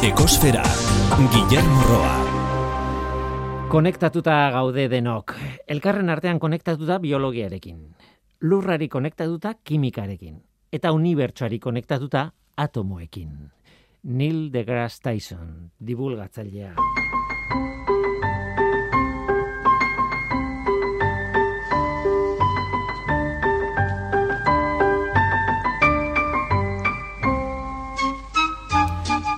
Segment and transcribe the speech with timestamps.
[0.00, 0.62] Ekosfera,
[1.28, 2.14] Guillermo Roa.
[3.68, 5.34] Konektatuta gaude denok.
[5.68, 7.82] Elkarren artean konektatuta biologiarekin.
[8.40, 10.40] Lurrari konektatuta kimikarekin.
[10.72, 13.52] Eta unibertsuari konektatuta atomoekin.
[14.02, 16.72] Neil deGrasse Tyson, divulgatzailea.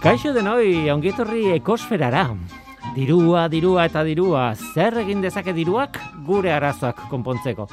[0.02, 2.24] Kaixo denoi, ongietorri ekosferara.
[2.96, 7.68] Dirua, dirua eta dirua, zer egin dezake diruak gure arazoak konpontzeko.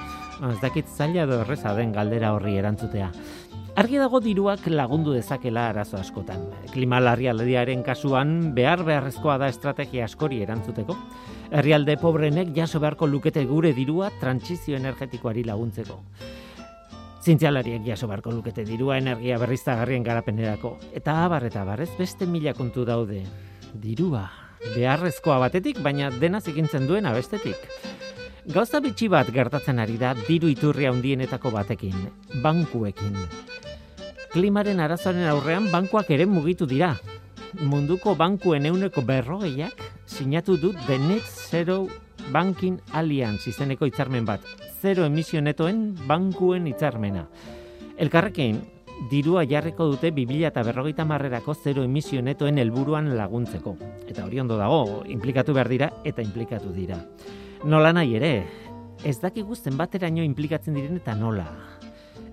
[0.52, 3.10] Ez dakit zaila edo erreza den galdera horri erantzutea.
[3.82, 6.46] Argi dago diruak lagundu dezakela arazo askotan.
[6.70, 11.00] Klima larrialdiaren kasuan behar beharrezkoa da estrategia askori erantzuteko.
[11.50, 15.98] Herrialde pobrenek jaso beharko lukete gure dirua trantsizio energetikoari laguntzeko.
[17.20, 20.78] Zientzialariek jaso beharko lukete dirua energia berriztagarrien garapenerako.
[20.96, 23.26] Eta abar eta abar, ez beste mila kontu daude.
[23.74, 24.24] Dirua,
[24.76, 27.68] beharrezkoa batetik, baina dena zikintzen duena bestetik.
[28.50, 32.08] Gauza bitxi bat gertatzen ari da diru iturri handienetako batekin,
[32.42, 33.20] bankuekin.
[34.32, 36.96] Klimaren arazoaren aurrean bankuak ere mugitu dira.
[37.60, 41.88] Munduko bankuen euneko berrogeiak sinatu du The Net Zero
[42.32, 44.44] Banking Alliance izeneko hitzarmen bat.
[44.82, 47.26] Zero emisio netoen bankuen hitzarmena.
[48.00, 48.62] Elkarrekin,
[49.08, 53.76] dirua jarriko dute 2000 eta berrogeita marrerako zero emisio netoen helburuan laguntzeko.
[54.08, 57.00] Eta hori ondo dago, implikatu behar dira eta implikatu dira.
[57.64, 58.34] Nola nahi ere,
[59.04, 61.48] ez dakigu zenbateraino implikatzen diren eta nola.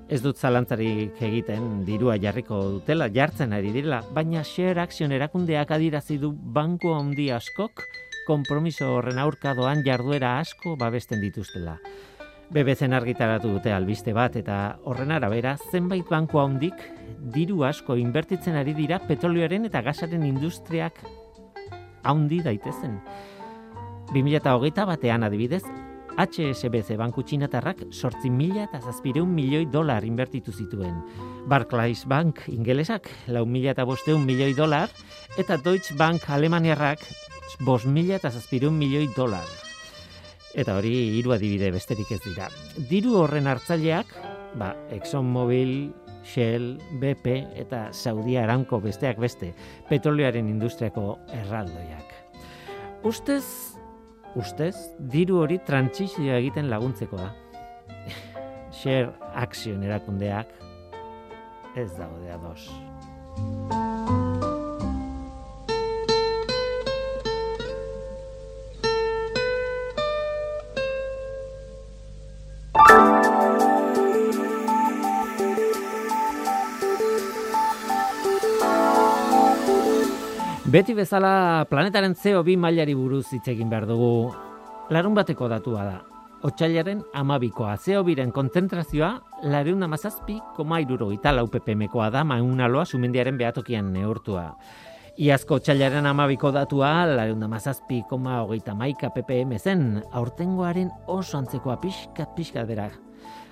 [0.07, 6.19] Ez dut zalantzarik egiten dirua jarriko dutela, jartzen ari direla, baina share action erakundeak adirazi
[6.23, 7.83] du banku handi askok
[8.27, 11.79] konpromiso horren aurka doan jarduera asko babesten dituztela.
[12.51, 16.79] BBC argitaratu dute albiste bat eta horren arabera zenbait banku handik
[17.35, 21.01] diru asko inbertitzen ari dira petrolioaren eta gasaren industriak
[22.05, 23.01] handi daitezen.
[24.15, 25.65] 2008 batean adibidez,
[26.17, 31.03] HSBC banku txinatarrak sortzi mila eta zazpireun milioi dolar inbertitu zituen.
[31.51, 34.89] Barclays Bank ingelesak lau mila eta bosteun milioi dolar,
[35.37, 37.05] eta Deutsche Bank alemaniarrak
[37.61, 39.47] bost mila eta zazpireun milioi dolar.
[40.57, 42.49] Eta hori hiru adibide besterik ez dira.
[42.91, 44.13] Diru horren hartzaileak,
[44.57, 45.93] ba, ExxonMobil,
[46.27, 49.53] Shell, BP eta Saudi Aramco besteak beste,
[49.89, 52.15] petrolioaren industriako erraldoiak.
[53.07, 53.45] Ustez,
[54.35, 57.31] ustez, diru hori trantsizioa egiten laguntzeko da.
[58.81, 60.51] Share Action erakundeak
[61.77, 64.06] ez daude ados.
[80.67, 84.33] Beti bezala planetaren CO2 mailari buruz hitz egin behar dugu.
[84.91, 86.01] Larun bateko datua da.
[86.43, 89.13] Otsailaren amabikoa CO2ren kontzentrazioa
[89.47, 94.49] lareun amazazpi koma irurogeita lau ppmkoa da maunaloa sumendiaren behatokian neurtua.
[95.23, 102.27] Iazko otsailaren amabiko datua lareun amazazpi koma hogeita maika ppm zen, aurtengoaren oso antzekoa pixka
[102.35, 102.67] pixka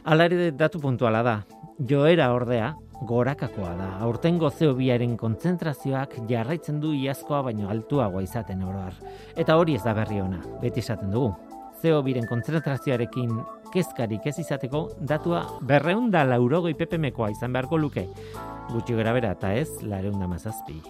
[0.05, 0.13] bera.
[0.13, 1.45] Alare datu puntuala da.
[1.79, 2.75] Joera ordea,
[3.07, 3.99] gorakakoa da.
[4.01, 8.95] Aurtengo CO2aren kontzentrazioak jarraitzen du iazkoa baino altuagoa izaten oroar.
[9.37, 11.35] Eta hori ez da berri ona, beti esaten dugu.
[11.83, 13.31] CO2ren kontzentrazioarekin
[13.73, 18.09] kezkarik ez izateko datua berreun da laurogoi ppmkoa izan beharko luke.
[18.71, 20.81] Gutxi gara bera eta ez lareun da mazazpi.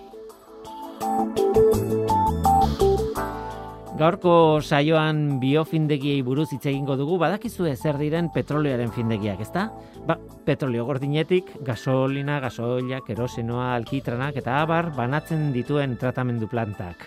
[3.95, 9.69] Gaurko saioan biofindegiei buruz hitz egingo dugu, badakizue zer diren petrolioaren findegiak, ezta?
[10.09, 17.07] Ba, petrolio gordinetik, gasolina, gasoila, kerosenoa, alkitranak eta abar banatzen dituen tratamendu plantak.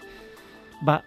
[0.88, 1.02] Ba,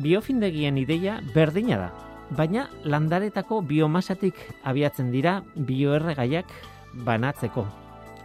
[0.00, 1.90] biofindegien ideia berdina da,
[2.30, 6.56] baina landaretako biomasatik abiatzen dira bioerregaiak
[7.04, 7.66] banatzeko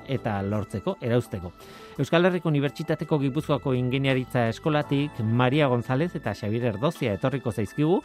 [0.07, 1.51] eta lortzeko, erauzteko.
[1.99, 8.01] Euskal Herriko Unibertsitateko Gipuzkoako Ingeniaritza Eskolatik Maria González eta Xabier Erdozia etorriko zaizkigu,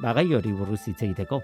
[0.00, 1.42] bagai hori buruz hitz egiteko.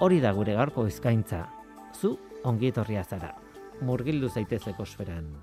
[0.00, 1.46] Hori da gure gaurko eskaintza.
[1.94, 3.34] Zu ongi etorria zara.
[3.82, 5.42] Murgildu zaitez ekosferan.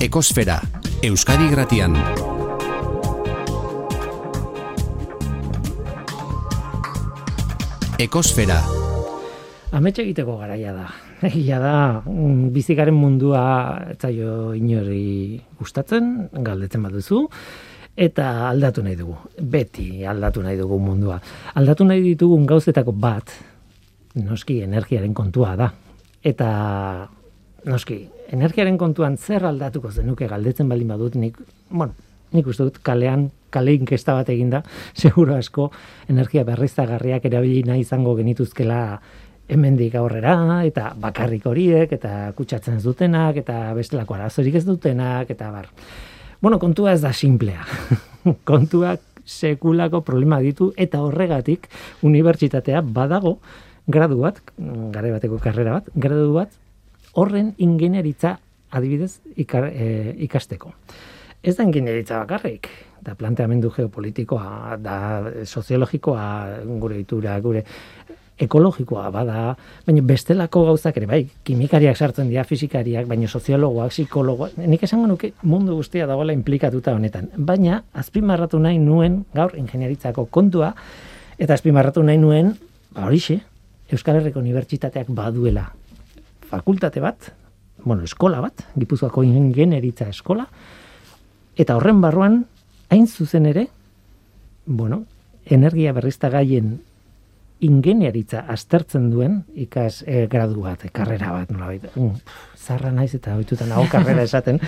[0.00, 0.60] Ekosfera,
[1.04, 2.39] Euskadi Gratian.
[8.00, 8.56] Ekosfera,
[9.76, 10.86] Ametxe egiteko garaia da.
[11.28, 13.42] Egia da, mm, bizikaren mundua
[13.92, 17.20] ez zaio inori gustatzen, galdetzen baduzu,
[18.00, 19.18] eta aldatu nahi dugu.
[19.36, 21.18] Beti aldatu nahi dugu mundua.
[21.60, 23.34] Aldatu nahi ditugun gauzetako bat,
[24.16, 25.68] noski energiaren kontua da.
[26.24, 26.48] Eta,
[27.68, 28.00] noski,
[28.32, 31.36] energiaren kontuan zer aldatuko zenuke galdetzen baldin badut, nik,
[31.68, 31.92] bueno,
[32.32, 34.62] nik uste dut kalean, kale inkesta bat eginda,
[35.02, 35.70] seguro asko
[36.08, 38.80] energia berriztagarriak erabili nahi izango genituzkela
[39.50, 45.50] hemendik aurrera, eta bakarrik horiek, eta kutsatzen ez dutenak, eta bestelako arazorik ez dutenak, eta
[45.50, 45.66] bar.
[46.40, 47.66] Bueno, kontua ez da simplea.
[48.50, 51.66] Kontuak sekulako problema ditu, eta horregatik
[52.06, 53.38] unibertsitatea badago
[53.90, 54.38] gradu bat,
[54.94, 56.54] gare bateko karrera bat, gradu bat,
[57.18, 58.36] horren ingenieritza
[58.70, 60.72] adibidez ikar, e, ikasteko.
[61.40, 62.68] Ez da ingenieritza bakarrik,
[63.00, 64.96] da planteamendu geopolitikoa, da
[65.44, 66.24] soziologikoa,
[66.82, 67.62] gure itura, gure
[68.40, 69.54] ekologikoa bada,
[69.86, 75.32] baina bestelako gauzak ere, bai, kimikariak sartzen dira, fizikariak, baina soziologoak, psikologoak, nik esango nuke
[75.48, 77.30] mundu guztia dagoela implikatuta honetan.
[77.36, 80.74] Baina, azpimarratu nahi nuen, gaur, ingenieritzako kontua,
[81.40, 82.52] eta azpimarratu nahi nuen,
[82.96, 83.40] ba horixe,
[83.90, 85.64] Euskal Herriko Unibertsitateak baduela
[86.50, 87.32] fakultate bat,
[87.82, 90.46] bueno, eskola bat, Gipuzkoako ingenieritza eskola,
[91.60, 92.44] eta horren barruan,
[92.88, 93.66] hain zuzen ere,
[94.66, 95.04] bueno,
[95.44, 96.78] energia berriztagaien
[97.60, 101.90] ingeniaritza aztertzen duen ikas e, gradu bat, e, karrera bat, nola baita.
[101.92, 104.60] Mm, zarra naiz eta oitutan hau karrera esaten,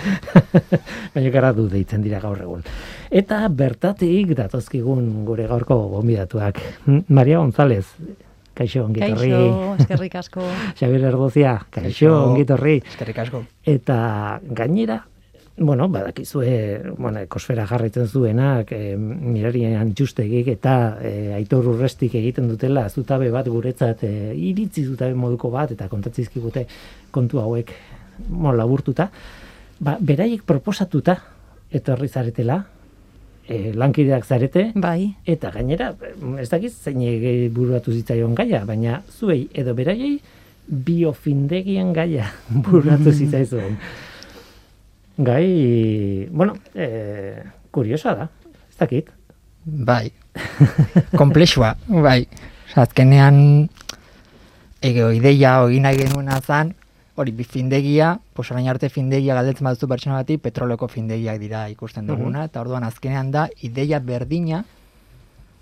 [1.15, 2.61] baina gradu deitzen dira gaur egun.
[3.09, 6.61] Eta bertatik datozkigun gure gaurko gombidatuak.
[7.09, 7.87] Maria González,
[8.53, 9.31] Kaixo, ongitorri.
[9.31, 10.43] Kaixo, eskerrik asko.
[10.77, 12.75] Xabier Erdozia, kaixo, ongitorri.
[12.85, 13.41] Eskerrik asko.
[13.65, 13.97] Eta
[14.45, 14.99] gainera,
[15.57, 22.87] bueno, badakizue, bueno, ekosfera jarraitzen zuenak, e, mirarian justegik eta e, aitor urrestik egiten dutela,
[22.89, 26.65] zutabe bat guretzat, e, iritzi zutabe moduko bat, eta kontatzizkigute
[27.11, 27.73] kontu hauek,
[28.27, 29.09] bueno, laburtuta,
[29.79, 31.19] ba, beraiek proposatuta,
[31.73, 32.63] etorri zaretela,
[33.45, 35.13] e, lankideak zarete, bai.
[35.25, 35.91] eta gainera,
[36.41, 37.03] ez dakiz, zein
[37.53, 40.17] buruatu zitzaion gaia, baina zuei edo beraiei,
[40.65, 42.31] biofindegien gaia
[42.65, 43.77] bururatu zitzaizuen
[45.17, 48.29] gai, bueno, e, kuriosa da,
[48.69, 49.09] ez dakit.
[49.65, 50.11] Bai,
[51.21, 52.27] komplexua, bai.
[52.75, 53.69] Azkenean,
[54.81, 56.73] ego ideia hori nahi genuen azan,
[57.15, 62.47] hori bifindegia, pues orain arte findegia galdetzen baduzu pertsona bati, petroleko findegiak dira ikusten duguna,
[62.49, 64.63] eta orduan azkenean da, ideia berdina,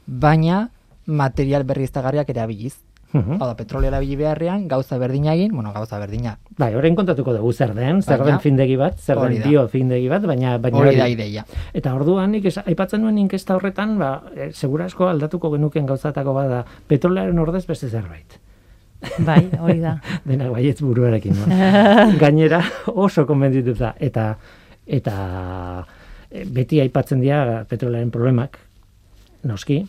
[0.07, 0.69] baina
[1.05, 2.77] material berriztagarriak erabiliz.
[3.13, 3.41] Mhm.
[3.41, 6.37] Hau da, petrolea erabili beharrean, gauza berdina egin, bueno, gauza berdina.
[6.57, 9.49] Bai, orain kontatuko dugu zer den, zer Baina, den findegi bat, zer den da.
[9.49, 11.43] bio findegi bat, baina baina Hori da ideia.
[11.73, 16.63] Eta orduan nik aipatzen nuen inkesta horretan, ba, e, segura asko aldatuko genuken gauzatako bada
[16.87, 18.39] petrolearen ordez beste zerbait.
[19.25, 19.97] Bai, hori da.
[20.29, 21.35] Dena baietz buruarekin.
[21.35, 21.61] No?
[22.21, 22.61] Gainera
[22.93, 24.35] oso konbendituta eta
[24.85, 25.15] eta
[26.29, 28.57] e, beti aipatzen dira petrolearen problemak
[29.43, 29.81] noski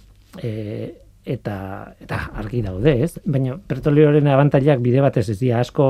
[0.43, 0.51] e,
[1.25, 3.13] eta eta argi daude, ez?
[3.25, 5.87] Baina petrolioaren abantailak bide batez ez dira asko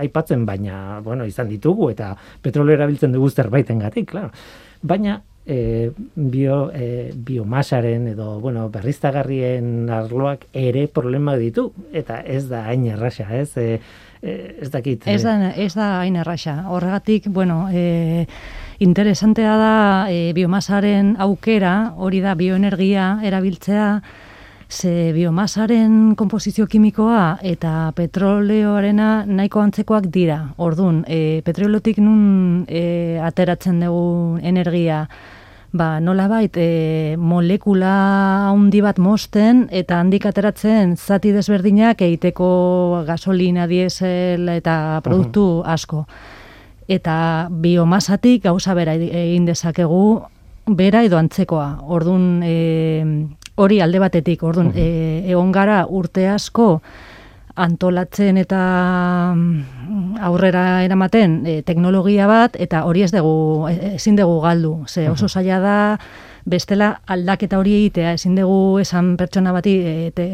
[0.00, 4.30] aipatzen, baina bueno, izan ditugu eta petrolio erabiltzen dugu zerbaitengatik, claro.
[4.82, 12.64] Baina e, bio, e, biomasaren edo bueno, berriztagarrien arloak ere problema ditu eta ez da
[12.70, 13.56] hain erraxa, ez?
[13.56, 13.80] E,
[14.22, 15.04] e, ez dakit.
[15.04, 16.62] Ez da, ez da hain erraxa.
[16.70, 18.26] Horregatik, bueno, e,
[18.78, 19.76] interesantea da
[20.08, 23.90] e, biomasaren aukera, hori da bioenergia erabiltzea,
[24.70, 30.54] ze biomasaren komposizio kimikoa eta petroleoarena nahiko antzekoak dira.
[30.56, 35.08] Ordun, e, petroleotik nun e, ateratzen dugu energia,
[35.72, 37.94] ba, nolabait e, molekula
[38.52, 46.06] handi bat mosten eta handik ateratzen zati desberdinak egiteko gasolina, diesel eta produktu asko.
[46.90, 50.22] Eta biomasatik gauza bera egin dezakegu
[50.66, 51.80] bera edo antzekoa.
[51.90, 52.54] Ordun e,
[53.60, 54.88] hori alde batetik, ordun e,
[55.28, 56.78] egon gara urte asko
[57.60, 58.60] antolatzen eta
[59.34, 64.74] mm, aurrera eramaten e, teknologia bat eta hori ez dugu e- ezin dugu galdu.
[64.88, 65.76] Ze oso zaila da
[66.50, 70.26] bestela aldaketa hori egitea, ezin dugu esan pertsona bati e, te,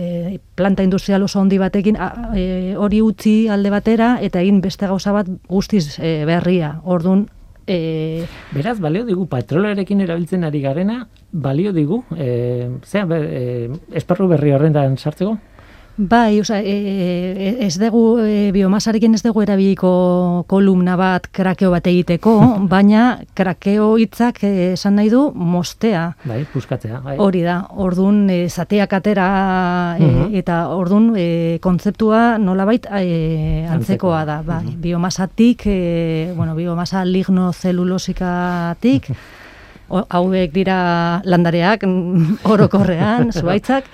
[0.54, 5.12] planta industrial oso handi batekin a, e, hori utzi alde batera eta egin beste gauza
[5.16, 6.76] bat guztiz e, berria.
[6.84, 7.26] Ordun
[7.66, 12.68] e, Beraz, balio digu petrolearekin erabiltzen ari garena, balio digu, e,
[13.10, 15.36] be, e, esparru berri horrendan sartzeko?
[15.98, 21.86] Bai, oza, e, e, ez dugu, e, biomasarekin ez dugu erabiliko kolumna bat krakeo bat
[21.88, 22.34] egiteko,
[22.72, 26.10] baina krakeo hitzak e, esan nahi du mostea.
[26.28, 26.98] Bai, puskatzea.
[27.00, 27.14] Bai.
[27.16, 29.28] Hori da, ordun e, zateak atera
[29.96, 30.34] e, Mhm.
[30.36, 34.42] eta ordun e, kontzeptua nolabait e, antzekoa da.
[34.44, 39.08] Bai, biomasatik, e, bueno, biomasa ligno zelulosikatik,
[39.88, 41.88] o- hauek dira landareak
[42.52, 43.88] orokorrean, zuaitzak,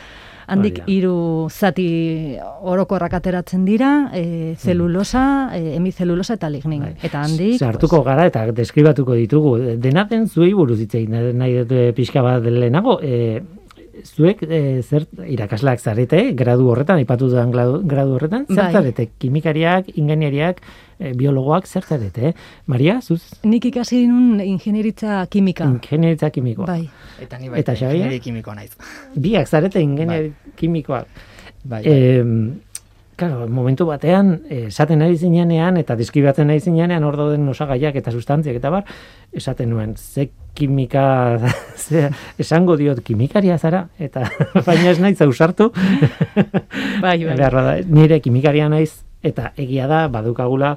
[0.46, 6.80] Handik hiru zati orokorrak ateratzen dira, e, zelulosa, e, hemizelulosa eta lignin.
[6.82, 6.94] Bai.
[7.02, 7.58] Eta handik...
[7.58, 9.56] Ze hartuko gara eta deskribatuko ditugu.
[9.78, 12.98] Dena den zuei buruz hitz egin nahi- nahi dut eh, pixka bat lehenago.
[13.02, 13.40] E,
[14.04, 18.72] zuek e, zer irakasleak zarete, gradu horretan, aipatu dudan gradu, gradu horretan, zer Bai.
[18.72, 19.06] zarete?
[19.20, 20.62] Kimikariak, ingenieriak,
[20.98, 22.32] e, biologoak, zer zarete?
[22.32, 22.34] Eh?
[22.66, 23.20] Maria, zuz?
[23.44, 25.68] Nik ikasi nun ingenieritza kimika.
[25.68, 26.66] Ingenieritza kimikoa.
[26.66, 26.88] Bai.
[27.20, 27.96] Eta ni Eta baita Xabier?
[28.00, 28.72] ingenieri kimiko naiz.
[29.14, 31.06] Biak zarete ingenieri kimikoak.
[31.64, 31.92] Bai, bai.
[31.92, 32.22] E,
[33.16, 38.56] claro, momentu batean, esaten ari zinenean, eta deskribatzen ari zinenean, hor dauden osagaiak eta sustantziak
[38.58, 38.84] eta bar,
[39.32, 41.38] esaten nuen, ze kimika,
[41.76, 44.24] ze, esango diot kimikaria zara, eta
[44.66, 45.70] baina ez naiz ausartu,
[47.02, 47.36] Bai, bai.
[47.36, 50.76] behar nire kimikaria naiz, eta egia da, badukagula,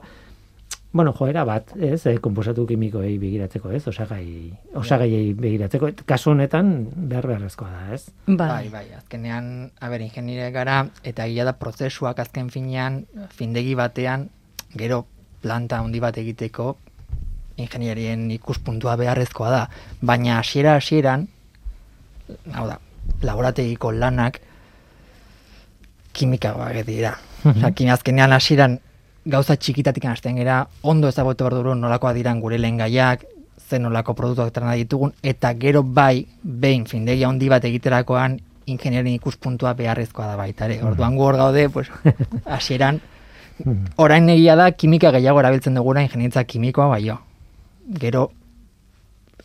[0.96, 7.28] bueno, joera bat, ez, eh, konposatu kimikoei begiratzeko, ez, osagai, osagaiei begiratzeko, kasu honetan, behar
[7.28, 8.06] beharrezkoa da, ez?
[8.28, 8.48] Bai.
[8.48, 9.50] Bai, bai, azkenean,
[9.84, 13.02] a ber, ingenieriak gara, eta egia da prozesuak azken finean,
[13.36, 14.30] findegi batean,
[14.72, 15.02] gero
[15.44, 16.78] planta handi bat egiteko,
[17.60, 19.62] ingenierien ikuspuntua beharrezkoa da.
[20.00, 21.28] Baina hasiera hasieran,
[22.54, 22.80] hau da,
[23.22, 24.40] laborategiko lanak,
[26.16, 27.18] kimikagoak dira.
[27.44, 28.80] Osea, kimi- azkenean hasieran
[29.26, 33.26] gauza txikitatik hasten gera, ondo ezagutu behar dugu nolakoa diran gure lehen gaiak,
[33.70, 38.38] zen nolako produktuak trena ditugun, eta gero bai, behin findegia handi bat egiterakoan,
[38.70, 40.80] ingenierin ikuspuntua beharrezkoa da baita ere.
[40.86, 41.90] Orduan gu hor gaude, pues,
[42.46, 43.02] hasieran,
[43.98, 47.20] orain egia da, kimika gehiago erabiltzen duguna ingenieritza kimikoa baio.
[48.02, 48.28] Gero,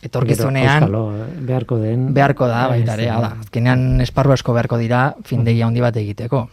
[0.01, 2.07] etorkizunean, Gero, auskalo, beharko den.
[2.13, 3.35] beharko da baita ere, da.
[3.41, 6.47] Azkenean esparru asko beharko dira findegia handi bat egiteko.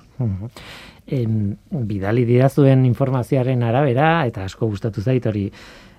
[1.09, 1.55] Em,
[1.89, 5.47] bidali didazuen informazioaren arabera, eta asko gustatu zait hori,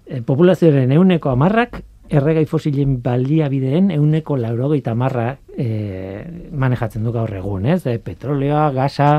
[0.06, 7.66] e, populazioaren euneko amarrak, erregai fosilen baliabideen euneko laurogeita amarra e, manejatzen du gaur egun,
[7.74, 7.82] ez?
[7.90, 9.10] E, petroleoa, gasa,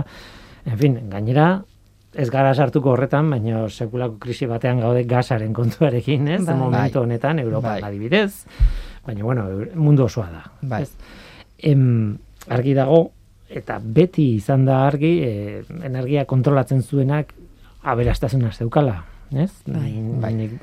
[0.66, 1.50] en fin, gainera,
[2.14, 6.44] ez gara sartuko horretan, baina sekulako krisi batean gaude gasaren kontuarekin, ez?
[6.46, 6.58] Bai.
[6.58, 7.82] Momentu honetan, Europa Bai.
[7.90, 8.46] adibidez,
[9.06, 10.44] baina, bueno, mundu osoa da.
[10.62, 10.84] Bai.
[10.86, 10.92] Ez?
[11.70, 12.18] Em,
[12.48, 13.08] argi dago,
[13.50, 17.34] eta beti izan da argi, e, energia kontrolatzen zuenak
[17.82, 19.02] aberastasuna zeukala,
[19.34, 19.50] ez?
[19.66, 19.92] Bai.
[20.22, 20.34] Bai.
[20.34, 20.60] Nik-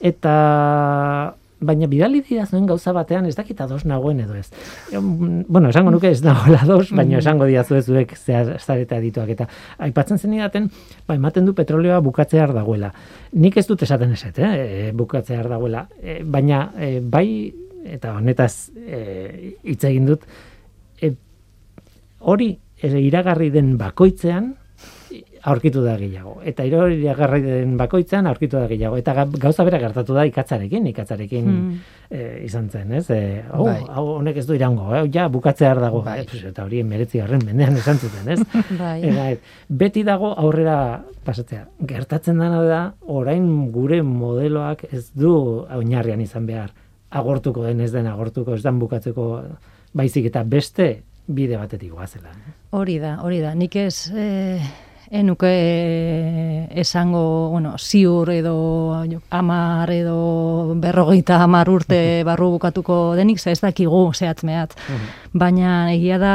[0.00, 4.46] Eta baina bidali didazuen gauza batean ez dakit ados nagoen edo ez.
[4.94, 9.48] Bueno, esango nuke ez nagoela ados, baina esango diazu zuek zehar zarete adituak eta
[9.88, 10.68] aipatzen zen daten,
[11.08, 12.92] ba, ematen du petroleoa bukatzear dagoela.
[13.32, 15.88] Nik ez dut esaten eset, eh, e, bukatzear dagoela.
[16.00, 17.52] E, baina e, bai,
[17.90, 20.57] eta honetaz e, hitz egin dut, e,
[22.20, 24.54] hori iragarri den bakoitzean
[25.48, 26.40] aurkitu da gehiago.
[26.44, 28.96] Eta iragarri den bakoitzean aurkitu da gehiago.
[29.00, 31.78] Eta ga- gauza bera gertatu da ikatzarekin, ikatzarekin Hmm.
[32.10, 33.08] e, izan zen, ez?
[33.10, 33.82] E, hau, Bai.
[33.88, 35.08] hau honek ez du irango, eh?
[35.14, 36.02] ja bukatzear dago.
[36.02, 36.18] Bai.
[36.20, 38.40] E, eta hori emeretzi garren mendean esan zuten, ez?
[38.82, 39.00] Bai.
[39.08, 41.66] Eta, et, beti dago aurrera pasatzea.
[41.86, 45.32] Gertatzen dena da, orain gure modeloak ez du
[45.70, 46.70] oinarrian izan behar.
[47.10, 49.42] Agortuko den ez den, agortuko ez den bukatzeko
[49.94, 52.30] baizik eta beste bide batetik goazela.
[52.34, 52.52] eh?
[52.72, 53.54] Hori da, hori da.
[53.54, 54.60] Nik ez eh,
[55.10, 58.54] enuke eh, esango, bueno, ziur edo
[59.30, 64.74] amar edo berrogeita amar urte barru bukatuko denik, ze ez dakigu zehatz mehatz.
[65.32, 66.34] Baina egia da,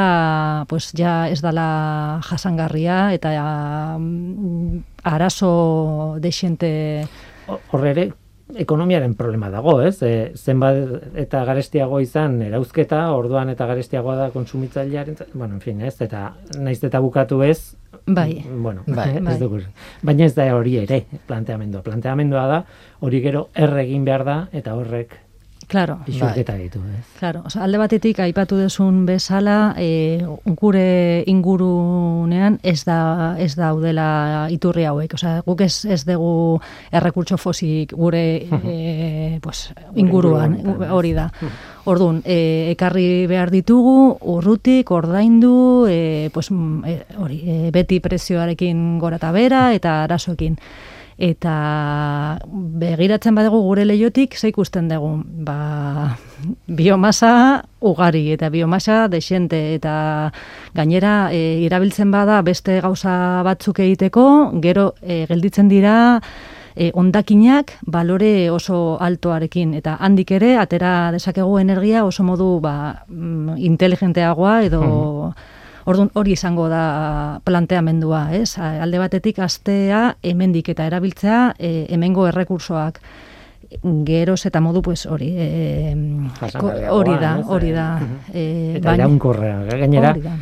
[0.68, 3.34] pues ja ez dala jasangarria eta
[3.98, 7.06] mm, arazo desiente
[7.46, 8.12] Ho- Hor ere,
[8.58, 9.96] ekonomiaren problema dago, ez?
[10.02, 15.96] E, zenbat eta garestiago izan erauzketa, orduan eta garestiagoa da konsumitzailearen, bueno, en fin, ez?
[16.04, 17.74] Eta naiz eta bukatu ez,
[18.06, 18.44] Bai.
[18.50, 19.16] bueno, Bai.
[19.16, 19.38] ez Bai.
[19.40, 19.60] dugu.
[20.02, 21.82] Baina ez da hori ere, planteamendua.
[21.82, 22.64] Planteamendua da,
[23.00, 25.23] hori gero erregin behar da, eta horrek
[25.68, 25.98] Claro.
[26.06, 27.04] isurketa ditu, ez?
[27.18, 30.24] Claro, oza, alde batetik aipatu dezun bezala, e,
[30.60, 36.60] gure ingurunean ez da ez daudela iturri hauek, osea, guk ez ez dugu
[36.92, 38.24] errekurtso fosik gure
[38.64, 40.58] e, pues, inguruan,
[40.90, 41.30] hori da.
[41.90, 49.20] Orduan, e, ekarri behar ditugu, urrutik, ordaindu, e, pues, mm, hori, e, beti prezioarekin gora
[49.20, 50.56] eta bera, eta arazoekin.
[51.18, 56.16] Eta begiratzen badugu gure leiotik, ze ikusten dugu, ba,
[56.66, 60.32] biomasa ugari eta biomasa desente eta
[60.74, 64.26] gainera e, irabiltzen bada beste gauza batzuk egiteko,
[64.60, 65.94] gero e, gelditzen dira
[66.74, 69.74] e, ondakinak balore oso altoarekin.
[69.78, 74.82] Eta handik ere atera dezakegu energia oso modu ba, mm, inteligenteagoa edo
[75.86, 78.56] Orduan hori izango da planteamendua, ez?
[78.58, 83.00] Alde batetik astea hemendik eta erabiltzea e, hemengo errekursoak
[84.06, 85.94] geroz eta modu pues hori e,
[86.90, 88.18] hori da hori da Mhm.
[88.32, 90.34] e, Eta iraunkorrea, gainera, hori da.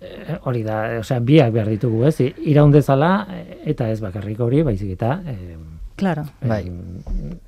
[0.00, 2.16] eh, hori da, osea, biak behar ditugu, ez?
[2.20, 5.56] Iraun dezala, eh, eta ez bakarrik hori, baizik eta, eh,
[6.00, 6.62] claro Bai.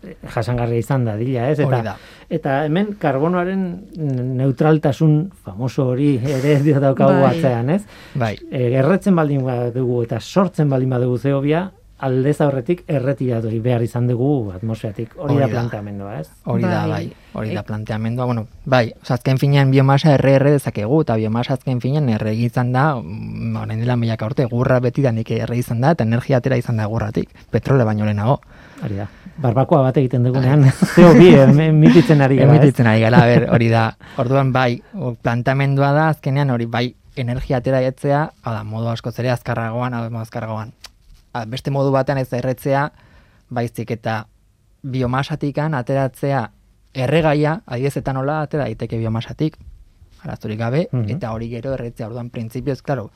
[0.04, 1.58] eh, jasangarria izan da dila, ez?
[1.64, 1.96] Eta, da.
[2.30, 3.64] eta hemen karbonoaren
[4.36, 7.36] neutraltasun famoso hori ere dio daukagu Bai.
[7.36, 7.82] atzean, ez?
[8.14, 11.70] Bai, E, erretzen baldin badugu eta sortzen baldin badugu zeobia,
[12.02, 15.12] aldez aurretik erretiratu behar izan dugu atmosferatik.
[15.16, 15.52] Hori, Hori da da.
[15.52, 16.28] planteamendua, ez?
[16.44, 16.90] hori da, Bai.
[16.90, 17.12] bai.
[17.38, 21.54] Hori da E- planteamendua, bueno, bai, oza, azken finean biomasa erre erre dezakegu, eta biomasa
[21.54, 25.56] azken finean erre izan da, mm, orain dela milaka urte, gurra beti da nik erre
[25.56, 28.40] izan da, eta energia atera izan da gurratik, petrole baino lehenago.
[28.82, 29.06] Hori da.
[29.38, 32.50] Barbakoa bat egiten dugunean, zeo bi emititzen ari gara?
[32.50, 33.86] Emititzen ari gara, ber, hori da.
[34.18, 39.18] Orduan, bai, o, planteamendua da, azkenean hori, bai, energia atera etzea, hau da, modu askoz
[39.20, 40.72] ere azkarragoan, hau da, azkarragoan.
[41.32, 42.90] A, beste modu batean ez erretzea,
[43.50, 44.26] baizik eta
[44.82, 46.50] biomasatikan ateratzea
[46.94, 49.56] erregaia, adibidez eta nola atera daiteke biomasatik,
[50.22, 51.08] arazorik gabe, Mhm.
[51.16, 53.10] eta hori gero erretzea, orduan, printzipioz, klaro,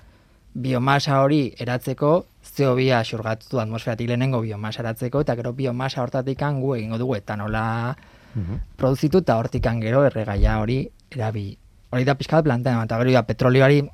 [0.55, 6.75] biomasa hori eratzeko, CO2 xurgatu du atmosferatik lehenengo biomasa eratzeko, eta gero biomasa hortatikan gu
[6.77, 7.97] egingo dugu etanola
[8.35, 8.61] Mhm.
[8.77, 11.59] produzitu eta hortikan gero erregaia hori erabili.
[11.91, 13.89] Hori da pixka bat plantean, eta gero da petrolioari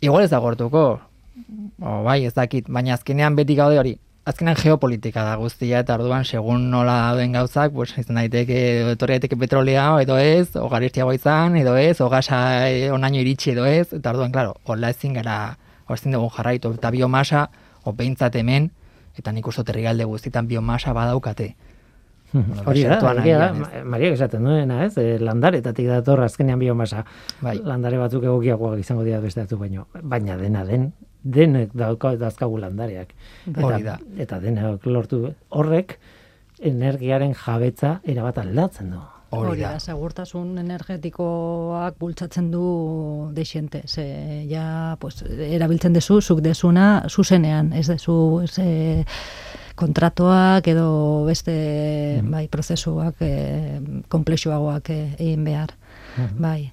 [0.00, 1.00] igual ez da gortuko,
[1.80, 3.94] o bai, ez dakit, baina azkenean beti gaude hori,
[4.30, 8.60] azkenean geopolitika da guztia, eta orduan segun nola dauden gauzak, pues, izan daiteke,
[8.92, 13.54] etorri daiteke petrolea, edo ez, o garestiagoa izan, edo ez, o gasa eh, onaino iritsi
[13.54, 15.56] edo ez, eta orduan, klaro, hola ezin gara,
[15.90, 17.48] ezin dugu jarraitu, eta biomasa,
[17.84, 18.70] o behintzat hemen,
[19.18, 21.54] eta nik uste herrialde guztietan biomasa badaukate.
[22.32, 23.48] Bueno, Hori da,
[23.84, 24.92] Mariak esaten duena, ez?
[25.02, 27.02] E, landaretatik dator azkenean biomasa.
[27.42, 27.56] Bai.
[27.66, 29.88] Landare batzuk egokiagoak izango dira beste batzuk baino.
[30.02, 30.92] Baina dena den,
[31.22, 33.14] denek dauka dauzkagu landareak.
[33.46, 33.98] Eta, Hori da.
[34.18, 35.98] eta denak lortu horrek
[36.60, 39.00] energiaren jabetza erabat aldatzen du.
[39.30, 39.76] Hori da.
[39.78, 43.84] segurtasun energetikoak bultzatzen du desiente.
[43.86, 49.04] Ze, ja, pues, erabiltzen dezu, zuk desuna, zuzenean, ez dezu, ez, e,
[49.78, 50.88] kontratuak edo
[51.28, 51.54] beste
[52.26, 53.30] bai, prozesuak e,
[54.10, 55.76] komplexuagoak e, egin behar.
[56.40, 56.72] Bai.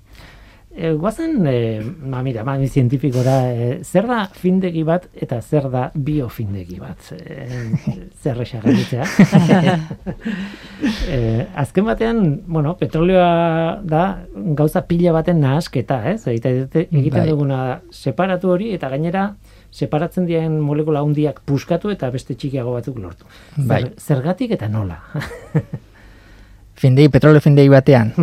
[0.77, 5.87] E, guazen, e, ma mira, ma zientifikora, e, zer da findegi bat eta zer da
[5.95, 7.01] biofindegi bat?
[7.17, 7.47] E,
[8.21, 9.07] zer esagabitzea?
[11.15, 11.19] e,
[11.57, 14.03] azken batean, bueno, petrolioa da
[14.53, 16.21] gauza pila baten nahasketa, ez?
[16.29, 17.27] Egiten, egiten Bai.
[17.31, 19.31] duguna separatu hori eta gainera
[19.73, 23.25] separatzen diren molekula handiak puskatu eta beste txikiago batzuk lortu.
[23.57, 23.81] Bai.
[23.81, 25.01] Zer, zergatik eta nola?
[26.77, 28.13] Findei, petrolio findei batean.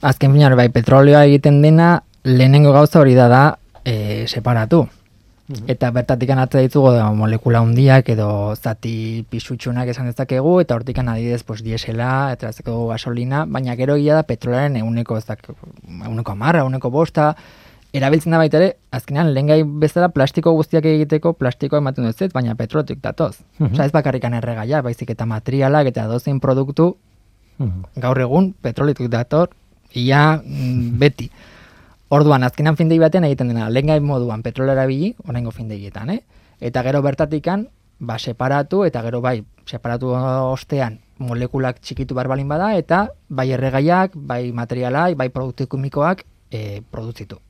[0.00, 3.42] Azken finean, bai, petrolioa egiten dena, lehenengo gauza hori da da,
[3.84, 4.86] e, separatu.
[5.66, 11.40] Eta bertatik anatzea ditugu da, molekula handiak edo zati pisutxunak esan dezakegu, eta hortikan adidez
[11.42, 15.48] pues, diesela, eta gasolina, baina gero egia da petrolaren euneko, ez dak,
[16.04, 17.34] euneko amarra, euneko bosta,
[17.96, 22.34] erabiltzen da baita ere, azkenean lehen gai bezala plastiko guztiak egiteko plastikoa ematen dut zet,
[22.34, 23.38] baina petrotik datoz.
[23.58, 23.72] Mhm.
[23.72, 26.94] Osea, ez bakarrikan erregaia, baizik eta materialak eta dozein produktu
[27.96, 29.50] gaur egun petroletik dator
[29.92, 31.30] ia mm, beti.
[32.08, 36.22] Orduan, azkenan findei batean egiten dena, lehen moduan petrolera erabili, oraingo findeietan, eh?
[36.60, 40.14] Eta gero bertatikan, ba, separatu, eta gero bai, separatu
[40.48, 46.80] ostean molekulak txikitu bar balin bada, eta bai erregaiak, bai materialak, bai produktu kimikoak e,
[46.90, 47.40] produzitu.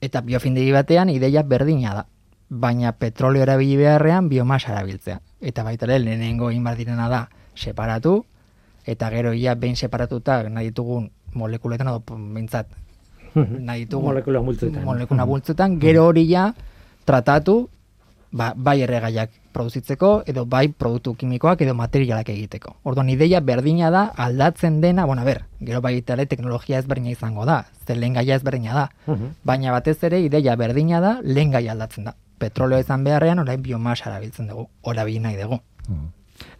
[0.00, 2.06] Eta biofindegi batean ideia berdina da.
[2.50, 5.20] Baina petrolio erabili beharrean biomasa erabiltzea.
[5.40, 7.20] Eta baita ere lehenengo egin behar direna da
[7.54, 8.24] separatu,
[8.86, 12.02] eta gero ia behin separatuta nahi ditugun molekuletan, edo
[12.34, 12.66] bintzat,
[13.34, 14.84] nahi ditugun Molekula multzuetan.
[14.84, 16.54] molekula multzutan, gero hori ja
[17.04, 17.68] tratatu,
[18.32, 22.76] ba, bai erregaiak produzitzeko, edo bai produktu kimikoak edo materialak egiteko.
[22.84, 27.64] Orduan ideia berdina da, aldatzen dena, bueno, ber, gero bai ere teknologia ezberdina izango da,
[27.86, 29.34] zer lehen gaia ezberdina da, Mhm.
[29.44, 32.14] baina batez ere ideia berdina da, lehen gaia aldatzen da.
[32.38, 35.58] Petroleo izan beharrean, orain biomasa erabiltzen dugu, orabili nahi dugu.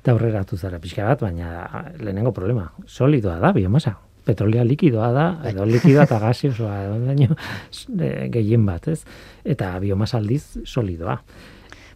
[0.02, 3.96] Eta aurreratu zara pixka bat, baina lehenengo problema, solidoa da biomasa.
[4.30, 9.00] Petrolea likidoa da, edo likidoa eta gaseosoa, baino eh, gehien bat, ez?
[9.44, 11.18] Eta biomasa aldiz solidoa.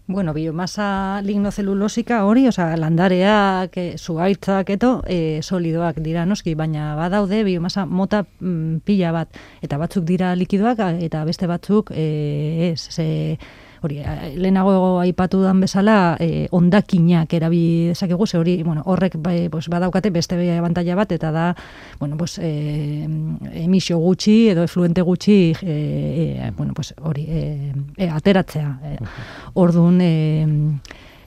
[0.06, 7.38] Bueno, biomasa lignozelulosika hori, osea, landareak, e, zuaitzak eto, e, solidoak dira noski, baina badaude
[7.46, 12.04] biomasa mota mm, pila bat, eta batzuk dira likidoak, eta beste batzuk e,
[12.68, 13.06] ez, ze,
[13.84, 19.48] hori, a- lehenago aipatu dan bezala, e, ondakinak erabi dezakegu, ze hori, bueno, horrek bai,
[19.48, 21.54] pues, badaukate beste abantaila bat, eta da,
[22.00, 23.04] bueno, pues, e,
[23.64, 25.74] emisio gutxi edo efluente gutxi, e,
[26.46, 28.78] e, bueno, pues, hori, e, e, ateratzea.
[28.82, 28.96] E,
[29.54, 30.46] Orduan, e,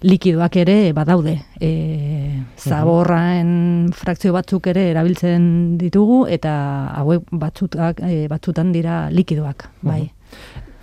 [0.02, 1.40] likidoak ere badaude.
[1.60, 6.54] E, zaborraen frakzio batzuk ere erabiltzen ditugu eta
[7.00, 10.12] hauek batzutak, e, batzutan dira likidoak, bai.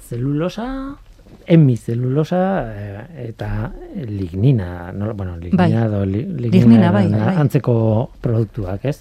[0.08, 0.96] Zelulosa,
[1.46, 2.40] hemizelulosa
[2.72, 3.70] eh, eta
[4.06, 5.72] lignina, no, bueno, lignina Bai.
[5.86, 7.36] edo li, lignina Lignina, bai, bai.
[7.44, 9.00] antzeko produktuak, ez?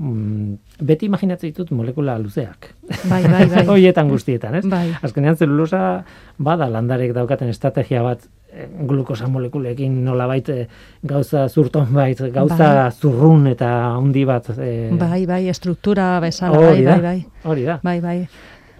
[0.00, 2.70] Mm, beti imaginatzen ditut molekula luzeak.
[3.10, 3.64] Bai, bai, bai.
[3.74, 4.64] Hoietan guztietan, ez?
[4.66, 4.86] Bai.
[5.04, 6.04] Azkenean zelulosa
[6.38, 10.64] bada landarek daukaten estrategia bat eh, glukosa molekulekin nolabait eh,
[11.04, 12.56] gauza zurton bait, gauza
[12.86, 12.90] Bai.
[12.96, 14.48] zurrun eta handi bat.
[14.56, 17.18] eh, Bai, bai, estruktura bezala, bai, bai, bai.
[17.44, 17.78] Hori da.
[17.84, 18.18] Bai, bai.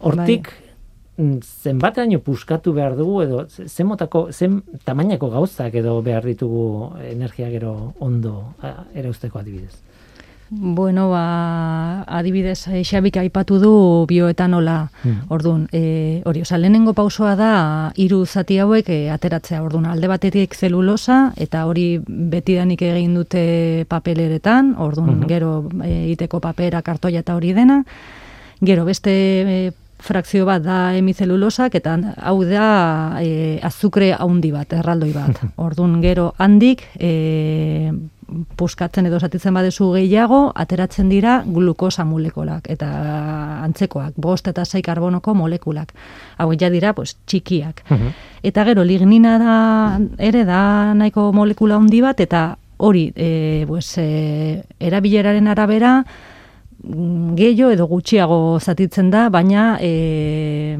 [0.00, 0.69] Hortik, mm,
[1.18, 7.48] zenbateraino puskatu behar dugu edo ze- zen motako, zen tamainako gauzak edo behar ditugu energia
[7.50, 8.54] gero ondo
[8.94, 9.76] erauzteko adibidez.
[10.52, 14.90] Bueno, ba, adibidez, eh, Xabik aipatu du bioetanola.
[15.04, 15.10] Mm.
[15.28, 19.62] Orduan, e, hori, oza, lehenengo pausoa da hiru zati hauek e, ateratzea.
[19.62, 25.28] Orduan, alde batetik zelulosa eta hori betidanik egin dute papeleretan, orduan, Mhm.
[25.28, 27.84] gero e, iteko papera, kartoia eta hori dena.
[28.60, 29.10] Gero beste
[29.68, 35.42] e, frakzio bat da hemizelulosak eta hau da e, azukre haundi bat, erraldoi bat.
[35.66, 37.92] Orduan, gero handik e,
[38.56, 42.88] puskatzen edo zatitzen badezu gehiago, ateratzen dira glukosa molekulak eta
[43.64, 45.92] antzekoak, bost eta sei karbonoko molekulak.
[46.38, 47.84] Hau ja dira, pues, txikiak.
[47.88, 48.16] Mhm.
[48.42, 49.54] Eta gero lignina da
[50.18, 56.04] ere da nahiko molekula handi bat eta hori e, pues, e, erabileraren arabera
[56.80, 60.76] gehiago edo gutxiago zatitzen da, baina e,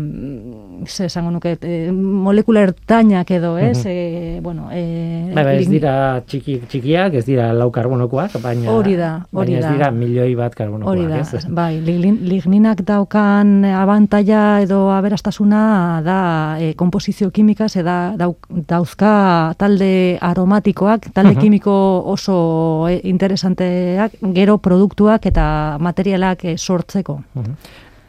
[0.86, 3.84] ze esango nuke e, molekula ertainak edo, ez?
[3.86, 8.96] E, bueno, e, Bai, bai, ez dira txiki, txikiak, ez dira lau karbonokoak, baina, Hori
[8.96, 9.72] da, hori baina ez da.
[9.72, 10.88] dira milioi bat karbonokoak.
[10.96, 11.46] Hori da, ez?
[11.60, 16.18] bai, ligninak daukan abantaia edo aberastasuna da
[16.60, 21.40] e, komposizio kimikaz eda dauk, dauzka talde aromatikoak, talde Mhm.
[21.40, 21.74] kimiko
[22.06, 27.20] oso interesanteak, gero produktuak eta materialak sortzeko.
[27.34, 27.54] Mhm.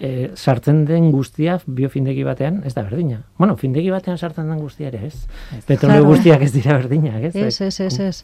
[0.02, 3.20] E, sartzen den guztia biofindegi batean ez da berdina.
[3.38, 5.28] Bueno, findegi batean sartzen den guztia ere, ez?
[5.68, 6.08] Petrolio Claro.
[6.10, 7.36] guztiak ez dira berdinak, ez?
[7.36, 8.24] Ez, ez, ez, ez.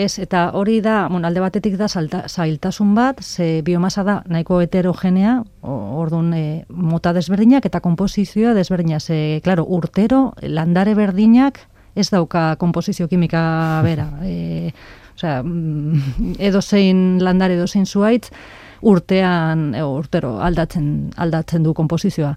[0.00, 4.60] Ez, eta hori da, bueno, alde batetik da salta, zailtasun bat, ze biomasa da nahiko
[4.62, 9.00] heterogenea, o- orduan e, mota desberdinak eta komposizioa desberdina.
[9.00, 11.58] Ze, claro, urtero landare berdinak
[11.96, 14.08] ez dauka komposizio kimika bera.
[14.24, 14.72] E,
[15.20, 18.30] osea, mm, edozein landare, edozein zuaitz,
[18.82, 22.34] urtean, urtero aldatzen, aldatzen du komposizioa.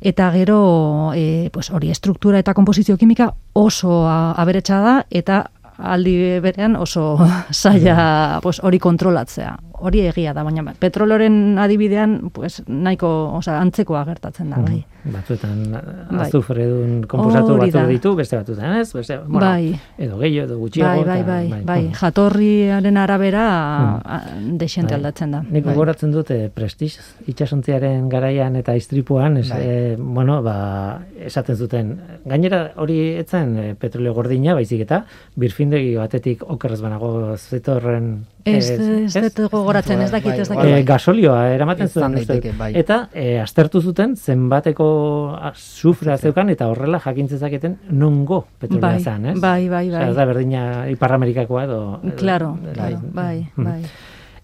[0.00, 5.42] Eta gero, e, pues hori, estruktura eta komposizio kimika oso aberetsa da, eta
[5.80, 7.18] aldi berean oso
[7.52, 9.56] zaila pues, hori kontrolatzea.
[9.80, 14.82] Hori egia da, baina petroloren adibidean pues, nahiko, osea, antzekoa gertatzen da, bai.
[15.04, 15.60] Batzuetan
[16.10, 16.26] Bai.
[16.26, 17.86] azufredun komposatu Hori batzuk da.
[17.88, 18.92] ditu, beste batzuetan, ez?
[18.92, 19.78] Beste, bueno, Bai.
[19.98, 21.04] Edo gehiago, edo gutxiago.
[21.06, 23.44] Bai, bai, eta- bai, bai, jatorriaren arabera
[24.04, 24.18] a,
[24.60, 24.98] desente Bai.
[25.00, 25.42] aldatzen da.
[25.48, 25.72] Nik bai.
[25.74, 29.60] gogoratzen dute prestiz itxasontziaren garaian eta istripuan, ez, Bai.
[29.62, 31.94] eh, bueno, ba, esaten zuten.
[32.24, 35.04] Gainera hori etzen e, petrolio gordina, baizik eta
[35.36, 40.56] birfindegi batetik okerrez banago zetorren Ez, eh, ez, ez dut gogoratzen, ez dakit, ez Bai,
[40.56, 40.76] dakit.
[40.78, 42.46] E, gasolioa eramaten zuen dut.
[42.56, 42.70] bai.
[42.74, 44.89] eta e, aztertu zuten zenbateko
[45.40, 49.40] azufra zeukan eta horrela jakin zezaketen nongo petrolea Bai, zen, ez?
[49.40, 50.08] bai, bai, bai.
[50.10, 51.80] ez da berdina Ipar Amerikakoa edo...
[52.04, 53.64] edo- Claro, edo- claro, bai, Mm.
[53.64, 53.82] bai.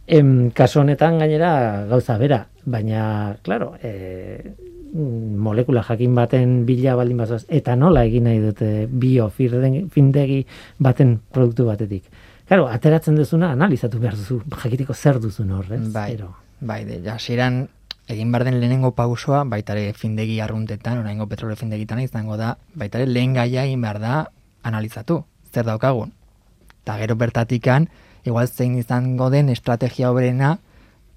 [0.06, 4.52] Em, kasu honetan gainera gauza bera, baina, claro, e,
[4.94, 10.46] molekula jakin baten bila baldin bazoaz, eta nola egin nahi dute biofindegi
[10.78, 12.04] baten produktu batetik.
[12.46, 15.92] Claro, ateratzen duzuna analizatu behar duzu, jakitiko zer duzun hor, ez?
[15.92, 16.30] Bai, Ero.
[16.61, 17.66] bai, de, hasieran
[18.07, 23.35] egin behar den lehenengo pausoa, baitare findegi arruntetan, oraingo petrolio findegitan izango da, baitare lehen
[23.35, 24.14] gaia egin behar da
[24.62, 26.12] analizatu, zer daukagun.
[26.83, 27.88] Eta gero bertatikan,
[28.25, 30.59] igual zein izango den estrategia oberena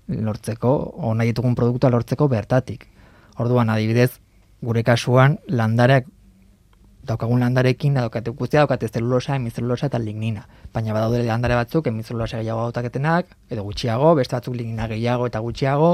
[0.08, 2.88] lortzeko, o nahi ditugun produktua lortzeko bertatik.
[3.38, 4.12] Orduan, adibidez,
[4.62, 6.08] gure kasuan, landareak
[7.10, 10.46] daukagun landarekin, daukate guztia daukate zelulosa, hemizelulosa eta lignina.
[10.74, 15.94] Baina badaude landare batzuk, hemizelulosa gehiago dautaketenak, edo gutxiago, beste batzuk lignina gehiago eta gutxiago,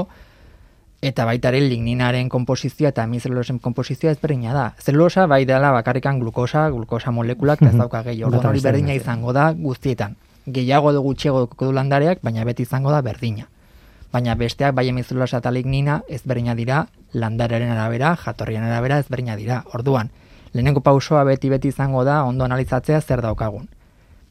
[1.06, 4.66] eta baita ere ligninaren komposizioa eta hemizelulosen komposizioa ezberdina da.
[4.82, 9.52] Zelulosa bai dela bakarrikan glukosa, glukosa molekulak, eta ez dauka Orduan hori berdina izango da
[9.52, 10.16] guztietan.
[10.46, 13.46] Gehiago edo gutxiago edukiko du landareak, baina beti izango da berdina.
[14.12, 19.62] Baina besteak bai hemizelulosa eta lignina ezberdina dira, landarearen arabera, jatorrian arabera ezberdina dira.
[19.74, 20.10] Orduan,
[20.52, 23.68] lehenengo pausoa beti-beti izango da ondo analizatzea zer daukagun.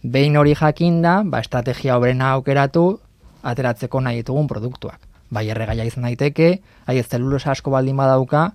[0.04, 3.00] Behin hori jakinda, ba, estrategia hoberena aukeratu,
[3.44, 5.15] ateratzeko nahi ditugun produktuak.
[5.30, 8.52] Bai erregaia izan daiteke, hai zelulosa asko baldin badauka,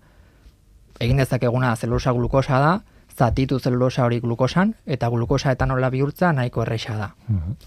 [1.00, 2.72] egin dezakeguna zelulosa glukosa da,
[3.20, 7.10] zatitu zelulosa hori glukosan, eta glukosa etanola bihurtza nahiko erresa da.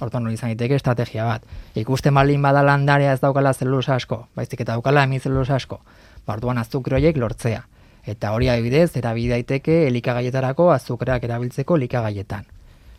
[0.02, 1.46] Orduan hori izan daiteke estrategia bat.
[1.76, 5.80] Ikusten balin bada landarea ez daukala zelulosa asko, baizik eta daukala hemizelulosa asko.
[6.26, 7.63] Ba, orduan azukre horiek lortzea.
[8.06, 12.46] Eta hori adibidez, erabili daiteke elikagaietarako azukreak erabiltzeko elikagaietan.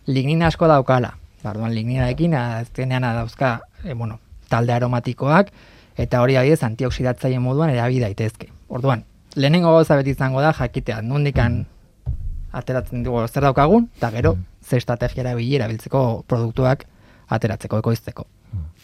[0.06, 1.14] Lignina asko daukala.
[1.42, 5.50] Ba, orduan ligninarekin azkenean dauzka, e, bueno, talde aromatikoak,
[5.96, 8.50] eta hori adibidez antioxidatzaile moduan erabili daitezke.
[8.68, 9.04] Orduan,
[9.36, 11.64] lehenengo gauza beti izango da jakitea nondikan
[12.52, 16.86] ateratzen dugu zer daukagun, eta gero, ze estrategia erabili erabiltzeko produktuak
[17.34, 18.26] ateratzeko, ekoizteko.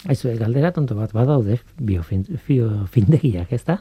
[0.08, 3.78] Aizu, galdera tonto bat badaude biofin, biofindegiak, ez da?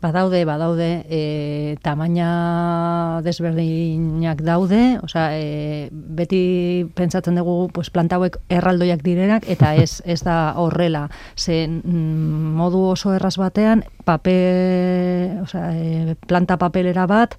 [0.00, 9.02] Badaude, badaude, e, tamaina desberdinak daude, osea, e, beti pentsatzen dugu pues, planta hauek erraldoiak
[9.02, 11.08] direnak, eta ez ez da horrela.
[11.34, 14.38] Ze mm, modu oso erraz batean, pape,
[15.42, 17.34] osea, e, planta papelera bat,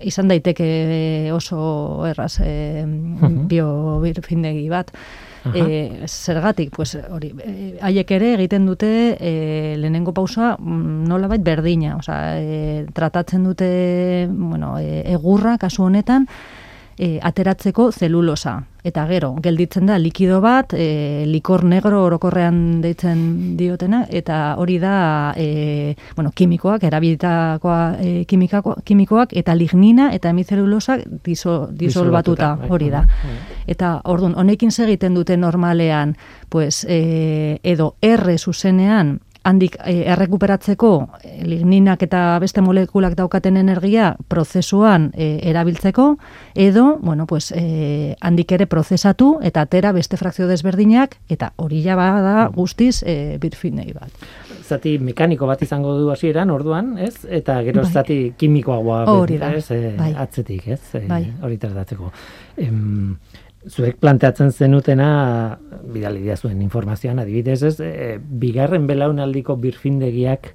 [0.00, 2.86] izan daiteke oso erraz e,
[3.52, 4.96] biofindegi bat.
[5.54, 11.96] E, zergatik, pues, hori, e, haiek ere egiten dute e, lehenengo pausa mm, nolabait berdina,
[11.98, 16.28] osea, e, tratatzen dute, bueno, e, egurra kasu honetan,
[16.98, 18.58] e, ateratzeko zelulosa.
[18.84, 25.34] Eta gero, gelditzen da likido bat, e, likor negro orokorrean deitzen diotena, eta hori da
[25.36, 33.04] e, bueno, kimikoak, erabilitakoa e, kimikoak, eta lignina eta hemizelulosak diso, disolbatuta, hori da.
[33.68, 36.16] Eta ordun honekin segiten dute normalean,
[36.48, 40.90] pues, e, edo R zuzenean, handik e, errekuperatzeko
[41.22, 46.08] e, ligninak eta beste molekulak daukaten energia prozesuan e, erabiltzeko
[46.54, 51.96] edo, bueno, pues, e, handik ere prozesatu eta atera beste frakzio desberdinak eta hori ja
[51.98, 54.10] da guztiz e, bitfinei bat.
[54.68, 57.24] Zati mekaniko bat izango du hasieran orduan, ez?
[57.24, 57.92] Eta gero bai.
[57.92, 59.70] zati kimikoagoa hori da, ez?
[59.70, 60.12] E, bai.
[60.16, 60.82] atzetik, ez?
[60.94, 61.24] E, bai.
[61.42, 62.12] Hori tratatzeko.
[62.56, 63.16] Em,
[63.66, 65.58] zuek planteatzen zenutena
[65.92, 70.52] bidali zuen informazioan adibidez ez e, bigarren belaunaldiko birfindegiak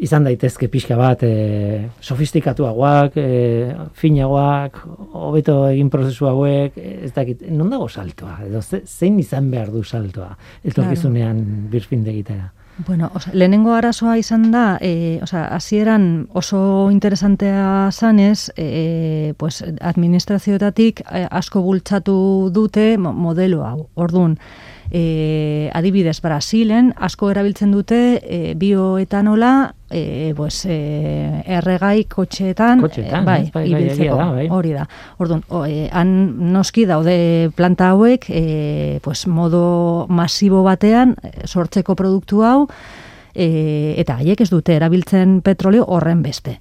[0.00, 4.78] izan daitezke pixka bat e, sofistikatuagoak, e, finagoak,
[5.12, 8.38] hobeto egin prozesu hauek, ez dakit, non dago saltoa?
[8.46, 10.32] Edo zein izan behar du saltoa?
[10.64, 12.48] Etorkizunean claro.
[12.78, 21.02] Bueno, oza, lehenengo arazoa izan da, e, oza, hasieran oso interesantea zanez, e, pues, administrazioetatik
[21.04, 23.88] e, asko bultzatu dute modelo hau.
[23.94, 24.38] Orduan,
[24.90, 33.50] e, adibidez Brasilen asko erabiltzen dute e, bioetanola e, pues, e, erregai kotxeetan, kotxeetan bai,
[33.52, 34.46] bai, ibiltzeko, da, bai.
[34.48, 34.86] hori da.
[35.18, 36.14] Orduan, o, e, han
[36.54, 42.68] noski daude planta hauek e, pues, modo masibo batean sortzeko produktu hau,
[43.34, 46.58] e, eta haiek ez dute erabiltzen petrolio horren beste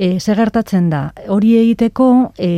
[0.00, 2.48] e, ze gertatzen da, hori egiteko e,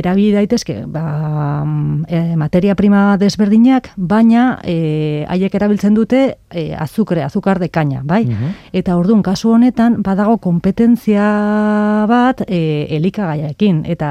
[0.00, 1.62] erabili daitezke ba,
[2.10, 8.24] e, materia prima desberdinak, baina e, haiek erabiltzen dute e, azukre, azukar dekaina, bai?
[8.26, 8.56] Mhm.
[8.82, 11.28] Eta orduan, kasu honetan, badago kompetentzia
[12.10, 14.10] bat e, elikagaiaekin, eta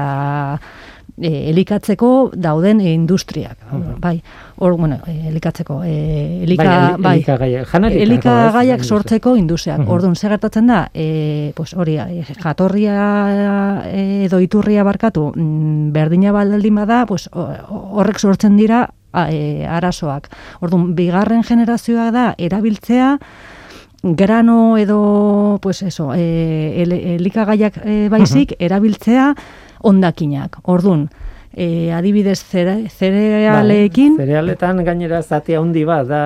[1.20, 3.58] e, elikatzeko dauden industriak,
[4.00, 4.20] bai.
[4.56, 9.84] Hor, bueno, e, elikatzeko, e, elika, bai, elikagaiak sortzeko industriak.
[9.86, 16.32] Uh Orduan, gertatzen da, e, pues, hori, e, jatorria e, edo iturria barkatu, mm, berdina
[16.32, 18.88] baldin bada, pues, horrek sortzen dira
[19.28, 20.28] e, arazoak.
[20.60, 23.16] Orduan, bigarren generazioa da, erabiltzea,
[24.02, 26.82] grano edo pues eso, eh,
[27.18, 29.34] elikagaiak e, baizik erabiltzea
[29.80, 30.58] ondakinak.
[30.64, 31.08] Ordun,
[31.52, 34.16] e, adibidez zere, zerealeekin...
[34.16, 36.22] Ba, zerealetan gainera zati handi bat, da,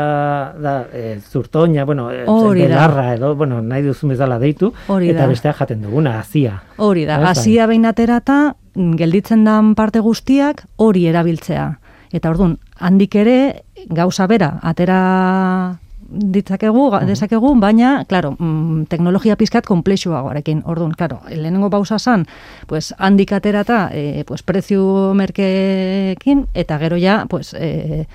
[0.60, 5.54] da e, zurtoina, bueno, e, belarra edo, bueno, nahi duzun bezala deitu, Hori eta bestea
[5.56, 6.60] jaten duguna, azia.
[6.76, 11.70] Hori da, azia behin aterata, gelditzen dan parte guztiak, hori erabiltzea.
[12.14, 13.38] Eta ordun handik ere,
[13.90, 20.62] gauza bera, atera ditzakegu, dezakegu, baina, claro, mm, teknologia pizkat komplexuagoarekin.
[20.66, 22.26] Orduan, claro, lehenengo pausa san,
[22.66, 28.06] pues handik aterata, eh, pues prezio merkeekin eta gero ja, pues eh,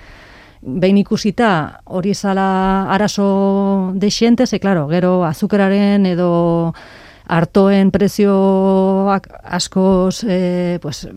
[0.61, 6.73] behin ikusita hori zala arazo de ze claro, gero azukeraren edo
[7.27, 11.07] hartoen prezioak askoz eh, pues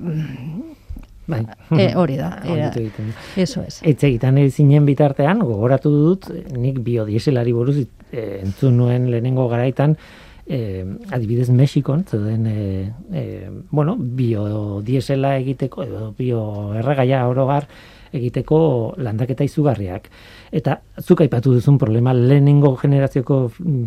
[1.33, 1.45] Bai.
[1.83, 2.35] E, hori da.
[2.45, 2.71] Era,
[3.37, 3.81] eso es.
[3.83, 7.87] Etxe egiten zinen bitartean, gogoratu dut, nik biodieselari buruz e,
[8.43, 9.97] entzun nuen lehenengo garaitan,
[10.47, 13.25] e, adibidez Mexikon, zuden, e, e,
[13.71, 17.69] bueno, biodiesela egiteko, edo bioerregaia orogar
[18.13, 18.59] egiteko
[19.01, 20.11] landaketa izugarriak.
[20.53, 23.47] Eta zuk aipatu duzun problema lehenengo generazioko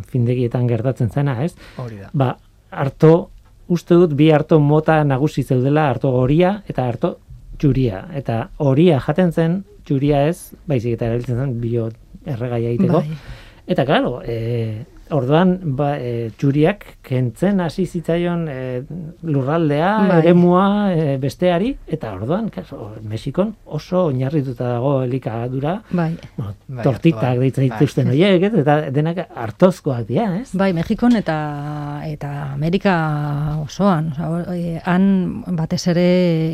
[0.10, 1.54] findegietan gertatzen zena, ez?
[1.78, 2.10] Hori da.
[2.14, 2.32] Ba,
[2.72, 3.14] harto
[3.68, 7.18] uste dut bi harto mota nagusi zeudela harto goria eta harto
[7.60, 8.06] txuria.
[8.16, 11.90] Eta horia jaten zen, txuria ez, baizik eta erabiltzen zen bio
[12.26, 13.02] erregaia egiteko.
[13.02, 13.18] Bai.
[13.68, 18.60] Eta claro, e, orduan ba, e, txuriak kentzen hasi zitzaion e,
[19.24, 20.20] lurraldea, Bai.
[20.24, 26.12] eremua e, besteari, eta orduan, claro, Mexikon oso oinarrituta dago elikadura, Bai.
[26.38, 27.70] bueno, Bai, tortitak deitzen Bai.
[27.74, 28.54] dituzten horiek, ez?
[28.64, 30.50] eta denak hartozkoak dira, ez?
[30.58, 31.38] Bai, Mexikon eta
[32.06, 32.96] eta Amerika
[33.64, 36.08] osoan, osea, hor, eh, han batez ere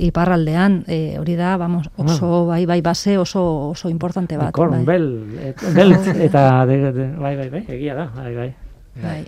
[0.07, 4.53] iparraldean, eh, hori da, vamos, oso bai bai base oso oso importante bat.
[4.55, 4.85] Corn, bai.
[4.85, 5.07] bel,
[5.39, 8.50] e, beltz, eta de, de, bai, bai, bai, egia da, bai, bai.
[9.03, 9.21] Bai.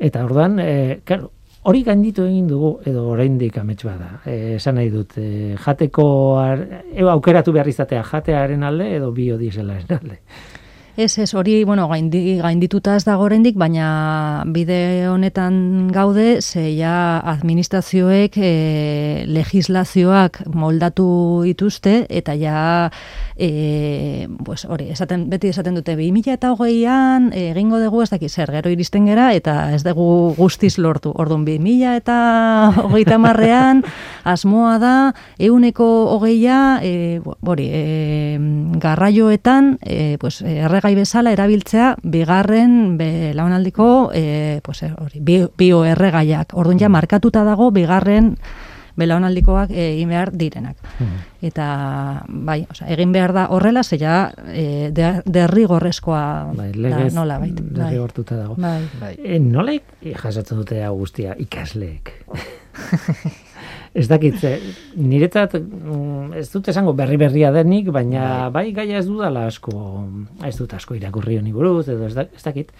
[0.00, 1.30] Eta orduan, e, claro,
[1.68, 4.22] hori gainditu egin dugu, edo oraindik amets bada.
[4.24, 6.06] E, esan nahi dut, e, jateko,
[6.40, 10.20] ar, e, aukeratu behar izatea jatearen alde edo biodieselaren alde.
[11.00, 17.22] Ez, ez, hori, bueno, gaindi, gaindituta ez dago oraindik, baina bide honetan gaude, ze ja
[17.24, 21.06] administrazioek e, legislazioak moldatu
[21.46, 22.90] dituzte, eta ja,
[23.32, 28.28] e, pues, hori, esaten, beti esaten dute, 2000 eta hogeian, e, egingo dugu ez dakit
[28.28, 31.14] zer, gero iristen gera, eta ez dugu guztiz lortu.
[31.16, 32.18] Orduan, 2000 eta
[32.84, 33.80] hogeita marrean,
[34.28, 34.94] asmoa da,
[35.40, 38.36] euneko hogeia, e, hori, e,
[38.84, 40.42] garraioetan, e, pues,
[40.90, 46.54] erregai bezala erabiltzea, bigarren belaunaldiko, e, pues, eh, hori, bio, bioerregaiak.
[46.54, 48.36] Orduan ja, markatuta dago, bigarren
[48.96, 50.76] belaunaldikoak eh, egin behar direnak.
[51.40, 57.14] Eta, bai, osea, egin behar da horrela, ze ja, e, de, derrigorrezkoa Bai, da, legez
[57.14, 57.52] nola, bai.
[57.52, 57.68] bai.
[57.78, 58.56] derrigortuta dago.
[58.58, 58.82] Bai.
[59.00, 59.14] Bai.
[59.22, 62.12] E, nola jasatzen dute hau guztia ikasleek?
[63.94, 64.38] ez dakit,
[64.94, 69.72] niretzat mm, ez dut esango berri berria denik, baina bai, gaia ez dudala asko,
[70.46, 72.70] ez dut asko irakurri honi buruz, edo ez, da, ez dakit.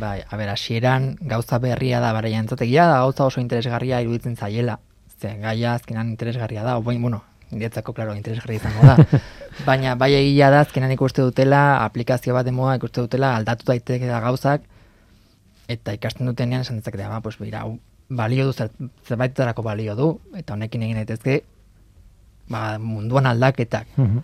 [0.00, 4.76] Bai, a ber, hasieran gauza berria da baraia entzategia, da gauza oso interesgarria iruditzen zaiela.
[5.16, 9.22] Ze, gaia azkenan interesgarria da, obain, bueno, niretzako, klaro, interesgarria izango da.
[9.68, 14.20] Baina, bai egia da, azkenan ikuste dutela, aplikazio bat demoa ikuste dutela, aldatu daiteke da
[14.20, 14.68] gauzak,
[15.72, 17.78] eta ikasten dutenean esan dezakete, ba, pues, beira, hau
[18.16, 21.42] balio du, zer- zerbaitetarako balio du, eta honekin egin daitezke,
[22.52, 23.86] ba, munduan aldaketak.
[23.96, 24.22] Mhm.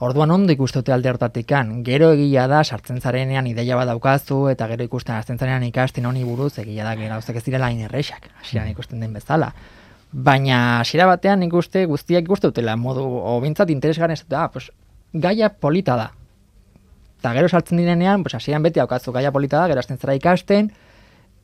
[0.00, 1.72] Orduan ondo ikuste dute alde hortatikan.
[1.82, 6.22] Gero egia da, sartzen zarenean ideia bat daukazu, eta gero ikusten hasten zarenean ikasten honi
[6.24, 9.52] buruz, egia da, gero ez direla hain errexak, hasieran ikusten den bezala.
[10.12, 14.70] Baina hasiera batean ikuste guztiak ikuste dutela, modu, obintzat interesgarren ez da, ah, pues,
[15.12, 16.12] gaia polita da.
[17.18, 20.70] Eta gero sartzen direnean, pues, hasieran beti daukazu gaia polita da, gero hasten zara ikasten,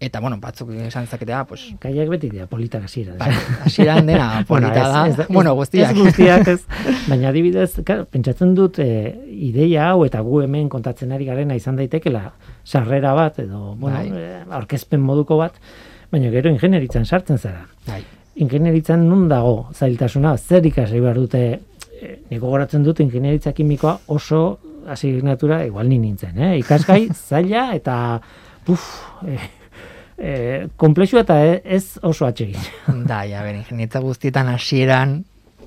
[0.01, 3.15] eta, bueno, batzuk esan dezakete, ah, pues, Kaiak beti dira politak hasiera.
[3.17, 3.31] bai,
[3.65, 5.93] hasieran dena polita da, ez- ez- bueno, guztiak.
[5.93, 6.65] Ez guztiak, ez.
[7.09, 8.89] Baina adibidez, claro, pentsatzen dut e,
[9.31, 12.33] ideia hau eta gu hemen kontatzen ari garena izan daitekela
[12.65, 14.11] sarrera bat edo, bueno, Bai.
[14.13, 15.55] eh, aurkezpen moduko bat,
[16.13, 17.65] baina gero ingenieritzan sartzen zara.
[17.87, 18.03] Bai,
[18.37, 21.43] Ingenieritzan nun dago zailtasuna, zer ikasi behar dute,
[22.03, 24.59] e, niko goratzen dut ingenieritza kimikoa oso
[24.91, 26.57] asignatura, igual ni nintzen, eh?
[26.59, 28.21] ikasgai zaila eta
[28.67, 28.83] puf,
[29.25, 29.39] e,
[30.18, 32.61] e, komplexua eta ez oso atsegin.
[33.11, 35.24] Da, ja, ber, ingenietza guztietan hasieran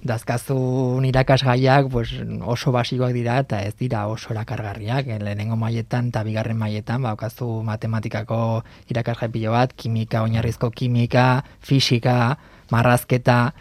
[0.08, 2.14] dazkazun irakasgaiak pues,
[2.46, 5.08] oso basikoak dira eta ez dira oso erakargarriak.
[5.08, 12.38] Eh, Lehenengo mailetan eta bigarren mailetan baukazu matematikako irakasgai pilo bat, kimika, oinarrizko kimika, fisika,
[12.72, 13.54] marrazketa,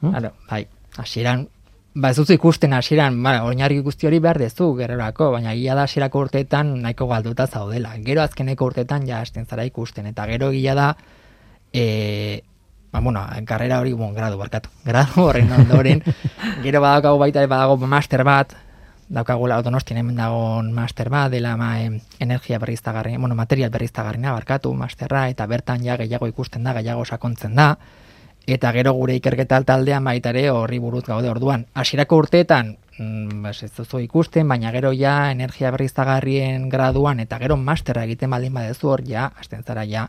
[0.00, 0.10] Hmm.
[0.10, 0.66] claro, bai,
[0.98, 1.48] hasieran
[1.96, 6.26] Ba, ez ikusten hasieran, ba, oinarri guzti hori behar dezu gerorako, baina gila da hasierako
[6.26, 7.94] urteetan nahiko galduta zaudela.
[8.04, 10.90] Gero azkeneko urteetan ja hasten zara ikusten, eta gero gila da,
[11.72, 12.42] e,
[12.92, 16.04] ba, bueno, karrera hori, bon, gradu, barkatu, gradu horren ondoren,
[16.66, 18.52] gero badaukagu baita badago master bat,
[19.08, 24.74] daukagula donostian hemen dago master bat, dela ma, em, energia berriztagarri, bueno, material berriztagarrina barkatu,
[24.74, 27.78] masterra, eta bertan ja gehiago ikusten da, gehiago sakontzen da,
[28.46, 31.66] eta gero gure ikerketa taldean baita ere horri buruz gaude orduan.
[31.74, 37.56] Hasierako urteetan mm, bas, ez duzu ikusten, baina gero ja energia berriztagarrien graduan eta gero
[37.56, 40.08] masterra egiten baldin badezu hor ja, hasten zara ja,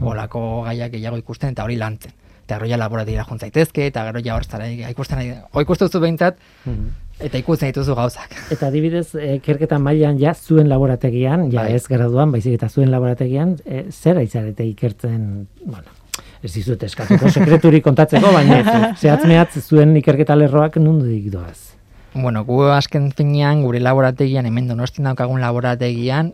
[0.00, 2.14] olako gaiak gehiago ikusten eta hori lantzen.
[2.44, 5.20] Eta gero ja laboratira juntzaitezke, eta gero ja hor zara ikusten,
[5.52, 6.38] hori ikusten duzu behintzat,
[7.20, 8.36] eta ikusten dituzu gauzak.
[8.54, 11.74] Eta adibidez, eh, ikerketa mailan ja zuen laborategian, ja Bai.
[11.76, 15.97] ez graduan, baizik eta zuen laborategian, e, zer aizarete ikertzen, bueno,
[16.42, 21.74] ez dizut eskatuko sekreturik kontatzeko, baina zehatz mehatz zuen ikerketa lerroak nundik doaz.
[22.14, 26.32] Bueno, gu azken finean gure laborategian, hemen donostin daukagun laborategian,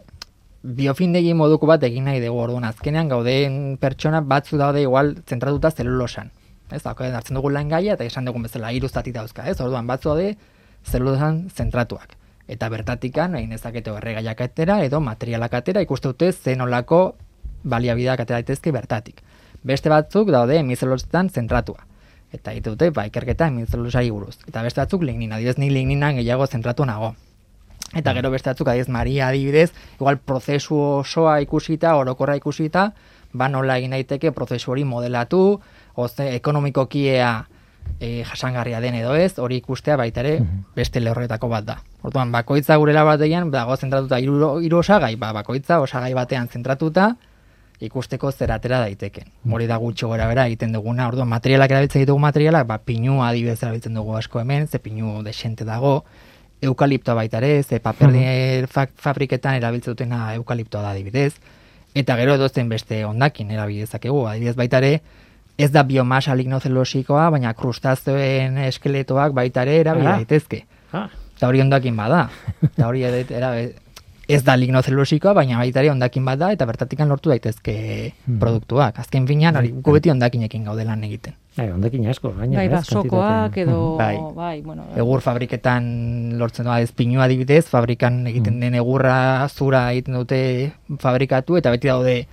[0.65, 6.31] biofindegi moduko bat egin nahi dugu orduan azkenean gauden pertsona batzu daude igual zentratuta zelulosan.
[6.73, 9.59] Ez, dauka, hartzen dugu lan gaia eta esan dugun bezala hiru zati dauzka, ez?
[9.61, 10.37] Orduan batzu daude
[10.89, 12.17] zelulosan zentratuak.
[12.49, 17.17] Eta bertatikan egin dezakete erregaiak atera edo materialak atera ikuste dute zen olako
[17.65, 19.24] baliabideak atera daitezke bertatik.
[19.65, 21.87] Beste batzuk daude hemizelulosetan zentratua.
[22.35, 24.37] Eta egite dute, ba, ikerketa hemizelulosari buruz.
[24.49, 27.15] Eta beste batzuk lignina, adibidez ni ligninan gehiago zentratu nago.
[27.95, 32.91] Eta gero beste batzuk, adibidez, Maria adibidez, igual prozesu osoa ikusita, orokorra ikusita,
[33.33, 35.61] ba nola egin daiteke prozesu hori modelatu,
[35.95, 37.33] oze, ekonomikoki ea
[38.01, 40.39] e, jasangarria den edo ez, hori ikustea baita ere
[40.77, 41.79] beste lehorretako bat da.
[42.05, 47.15] Orduan, bakoitza gurela batean, dago zentratuta hiru hiru osagai, ba, bakoitza osagai batean zentratuta,
[47.81, 49.27] ikusteko zer atera daiteken.
[49.51, 51.09] Hori da gutxo gora bera egiten duguna.
[51.09, 55.65] Orduan, materialak erabiltzen ditugu materialak, ba, pinu adibidez erabiltzen dugu asko hemen, ze pinu desente
[55.65, 56.05] dago,
[56.63, 61.35] eukaliptoa baita ere, ze paper fa fabriketan erabiltzen dutena eukaliptoa da adibidez,
[61.95, 65.01] eta gero edozen beste ondakin erabiltzakegu, adibidez baita ere,
[65.59, 70.65] ez da biomasa lignozelosikoa, baina krustazioen eskeletoak baita ere erabili daitezke.
[70.93, 72.29] Ah, Eta hori ondakin bada.
[72.71, 73.51] Eta hori era,
[74.29, 78.39] ez da lignozelosikoa, baina baita ere ondakin bat da, eta bertatikan lortu daitezke Hmm.
[78.39, 78.99] produktuak.
[78.99, 81.35] Azken finean, hori gu beti ondakinekin gaude lan egiten.
[81.57, 82.61] bai, ondekin asko, gainera.
[82.63, 84.17] Bai, basokoak edo, Bai.
[84.35, 90.15] bai, bueno, Egur fabriketan lortzen da ez pinu adibidez, fabrikan egiten den egurra zura egiten
[90.15, 92.27] dute fabrikatu, eta beti daude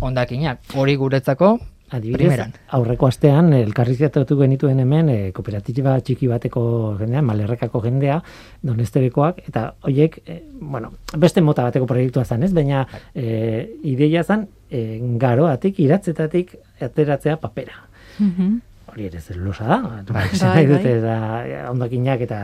[0.00, 0.58] ondakinak.
[0.74, 1.58] Hori guretzako,
[1.94, 2.52] Adibidez, primeran.
[2.76, 6.62] aurreko astean elkarrizketatu genituen hemen e, kooperatiba txiki bateko
[6.98, 8.18] jendea, malerrekako jendea,
[8.66, 12.52] donesterekoak, eta hoiek, e, bueno, beste mota bateko proiektua zen, ez?
[12.56, 12.84] Baina
[13.14, 17.84] e, ideia zen e, garoatik, iratzetatik ateratzea papera.
[18.18, 18.54] Mhm.
[18.94, 20.02] Hori ere zelulosa da, Bai.
[20.12, 21.48] Bai, nahi dute, bai.
[21.50, 22.40] da, ondakinak eta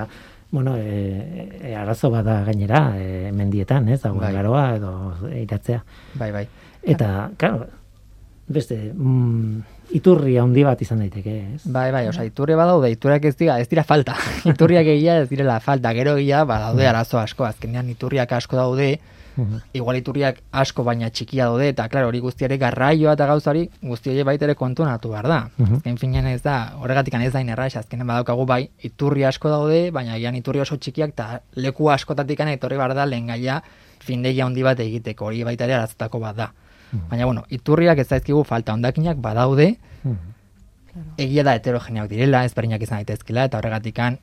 [0.51, 4.33] bueno, e, e, arazo bat da gainera, e, mendietan, ez, dagoen Bai.
[4.35, 4.95] garoa edo
[5.31, 5.85] iratzea.
[6.19, 6.47] bai, bai.
[6.83, 7.69] Eta, claro,
[8.51, 9.61] beste, mm,
[9.97, 11.63] iturri handi bat izan daiteke, ez?
[11.71, 14.17] Bai, bai, osea, iturri badaude, iturriak ez dira, ez dira falta.
[14.51, 18.93] Iturriak egia ez direla falta, gero egia badaude arazo asko, azkenean iturriak asko daude,
[19.37, 19.61] Mhm.
[19.79, 24.11] igual iturriak asko baina txikia daude, eta claro, hori guztiare garraioa eta gauza hori guzti
[24.11, 25.39] hori baita ere kontuan hartu behar da.
[25.57, 25.77] Mhm.
[25.77, 30.19] Azken finean ez da, horregatik ez da inerra, azkenen badaukagu bai, iturri asko daude, baina
[30.19, 33.63] gian iturri oso txikiak eta leku askotatik etorri behar da lehen gaia
[34.01, 36.53] findegia handi bat egiteko, hori baita ere araztako bat da.
[37.11, 40.17] Baina, bueno, iturriak ez zaizkigu falta ondakinak badaude, Mhm.
[41.19, 44.19] egia da heterogeneak direla, ezberdinak izan daitezkela, eta horregatikan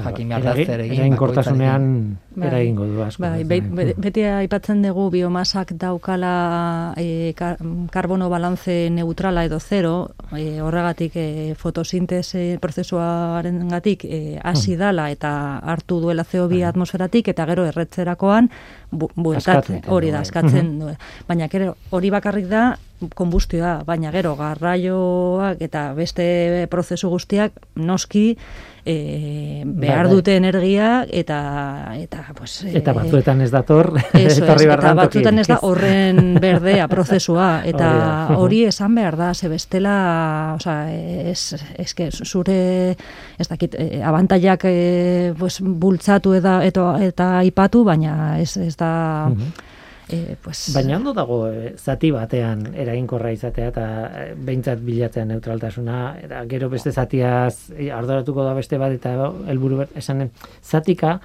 [0.00, 0.98] jakin behar da zer egin.
[0.98, 2.48] Eraginkortasunean Bai.
[2.48, 3.22] eragingo du asko.
[3.22, 3.74] Bai, ez be, da.
[3.76, 7.58] be- beti aipatzen dugu biomasak daukala e, kar,
[7.92, 15.58] karbono balantze neutrala edo zero, e, horregatik e, fotosintese prozesuaren gatik e, hasi dala eta
[15.58, 18.48] hartu duela CO2 atmosferatik eta gero erretzerakoan
[18.90, 20.22] bu, bueltatzen, hori da, bai.
[20.22, 20.94] askatzen du.
[21.28, 22.72] Baina gero hori bakarrik da
[23.14, 28.36] konbustioa, baina gero garraioak eta beste prozesu guztiak noski
[28.84, 30.14] e, behar bai.
[30.16, 34.96] dute energia eta eta pues Eta eh, batzuetan ez dator, Eso etorri es, eta den
[34.96, 37.90] batzutan ez da horren berdea prozesua eta
[38.42, 40.92] Hori esan behar da ze bestela, osea,
[41.30, 42.96] es es que zure
[43.38, 48.92] ez dakit eh, abantaiak eh, pues bultzatu eta eta, eta aipatu baina ez ez da
[49.32, 49.71] Mhm.
[50.08, 53.84] Eh, pues Baina ondo dago eh, zati batean eraginkorra izatea eta
[54.24, 59.14] eh, behintzat bilatzea neutraltasuna, eta gero beste zatiaz eh, arduratuko da beste bat eta
[59.48, 60.30] helburu ber- esan
[60.62, 61.20] zatika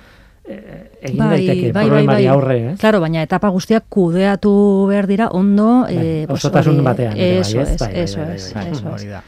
[0.47, 2.79] eh, egin daiteke problemari aurre, ez?
[2.79, 4.53] Claro, baina etapa guztiak kudeatu
[4.87, 7.69] behar dira ondo, Bai, eh, pues osotasun batean bai, Eso ez?
[7.73, 8.71] es, Bai, bai, eso bai, es, bai, bai.
[9.11, 9.21] eso.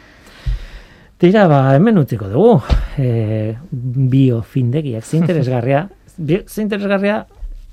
[1.19, 2.61] Tira, ba, hemen utziko dugu.
[2.97, 5.81] E, biofindegiak, zinteresgarria.
[6.15, 7.25] Bi- Zinteresgarria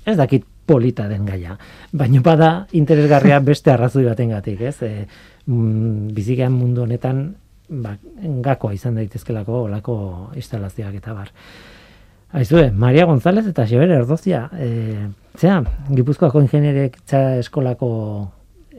[0.05, 1.57] ez dakit polita den gaia.
[1.95, 4.75] Baina bada interesgarria beste arrazoi batengatik, ez?
[4.83, 5.07] E,
[5.47, 7.23] mm, bizikean mundu honetan
[7.69, 7.95] ba,
[8.43, 9.97] gakoa izan daitezkelako olako
[10.35, 11.33] instalazioak eta bar.
[12.37, 15.07] Aizue, Maria González eta Xeber Erdozia, e,
[15.39, 15.61] zera,
[15.95, 17.89] Gipuzkoako ingenieritza eskolako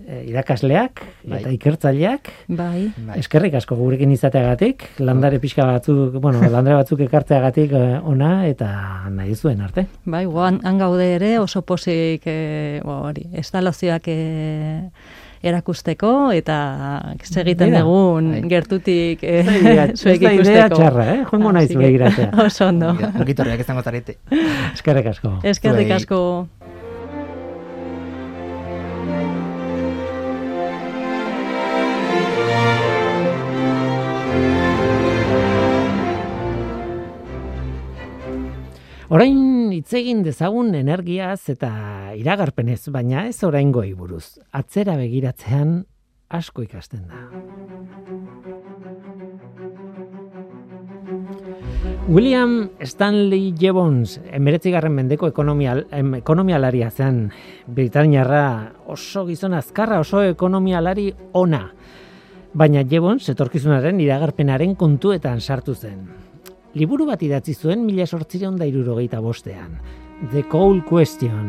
[0.08, 1.40] irakasleak Bai.
[1.40, 2.88] eta ikertzaileak, Bai.
[2.96, 3.18] Bai.
[3.20, 8.68] Eskerrik asko gurekin izateagatik, landare pixka batzuk, bueno, landare batzuk ekartzeagatik eh, ona eta
[9.12, 9.86] nahi zuen arte.
[10.04, 14.18] Bai, guan, han gaude ere oso posik e, hori, instalazioak e,
[15.42, 16.56] erakusteko eta
[17.22, 18.42] segiten dugun bai.
[18.50, 19.42] gertutik e,
[20.00, 20.80] zuek da idea ikusteko.
[20.80, 21.18] txarra, eh?
[21.30, 21.92] Joango naiz zure.
[22.46, 22.90] Oso ondo.
[23.20, 24.18] Ongitorriak izango zarete.
[24.72, 25.36] Eskerrik asko.
[25.44, 25.96] Eskerrik Zuei.
[26.00, 26.20] asko.
[39.08, 41.70] Orain hitz egin dezagun energiaz eta
[42.20, 44.36] iragarpenez, baina ez oraingoi buruz.
[44.52, 45.78] Atzera begiratzean
[46.28, 47.22] asko ikasten da.
[52.08, 57.30] William Stanley Jevons, emeretzigarren mendeko ekonomia, em, ekonomialaria zen,
[57.66, 61.70] Britaniarra oso gizon azkarra, oso ekonomialari ona.
[62.52, 66.08] Baina Jebon zetorkizunaren iragarpenaren kontuetan sartu zen.
[66.76, 69.78] Liburu bat idatzi zuen mila sortzireon da irurogeita bostean.
[70.32, 71.46] The Coal Question.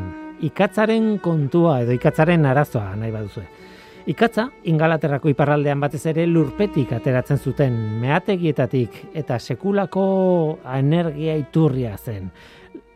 [0.47, 3.43] Ikatzaren kontua edo ikatzaren arazoa nahi baduzue.
[4.09, 10.05] Ikatza, ingalaterrako iparraldean batez ere lurpetik ateratzen zuten, meategietatik eta sekulako
[10.77, 12.31] energia iturria zen.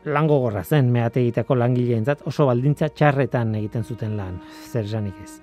[0.05, 4.39] Lango gorra zen, meategitako langileentzat oso baldintza txarretan egiten zuten lan,
[4.71, 5.41] zer ez.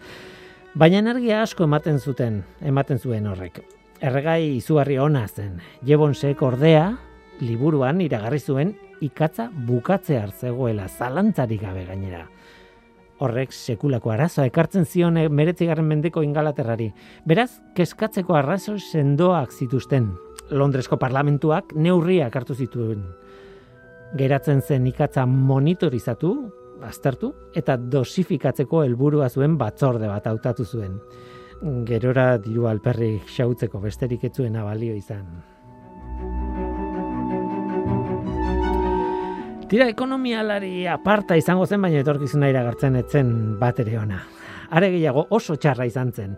[0.74, 3.60] Baina energia asko ematen zuten, ematen zuen horrek.
[4.00, 5.58] Erregai izugarri ona zen.
[5.84, 6.86] Jebonsek ordea,
[7.44, 8.70] liburuan iragarri zuen
[9.04, 12.22] ikatza bukatze hartzegoela zalantzarik gabe gainera.
[13.20, 16.86] Horrek sekulako arazoa ekartzen zion meretzigarren mendeko ingalaterrari.
[17.28, 20.08] Beraz, keskatzeko arrazo sendoak zituzten.
[20.48, 23.02] Londresko parlamentuak neurriak hartu zituen.
[24.16, 26.32] Geratzen zen ikatza monitorizatu,
[26.88, 30.96] aztertu, eta dosifikatzeko helburua zuen batzorde bat hautatu zuen.
[31.60, 35.26] Gerora diru alperrik xautzeko besterik etzuen abalio izan.
[39.70, 44.22] Tira ekonomialari aparta izango zen, baina etorkizuna iragartzen etzen bat ere ona.
[44.70, 46.32] Are gehiago oso txarra izan zen.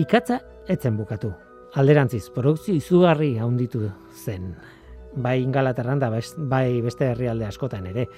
[0.00, 0.40] Ikatza
[0.72, 1.30] etzen bukatu.
[1.78, 3.84] Alderantziz, produkzio izugarri haunditu
[4.24, 4.54] zen.
[5.14, 8.08] Bai ingalaterran da, bai beste herrialde askotan ere.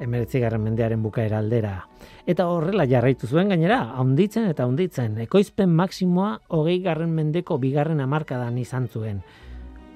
[0.00, 1.86] Emeretzi garren mendearen bukaera aldera.
[2.26, 5.18] Eta horrela jarraitu zuen gainera, haunditzen eta haunditzen.
[5.22, 9.22] Ekoizpen maksimoa hogei garren mendeko bigarren amarkadan izan zuen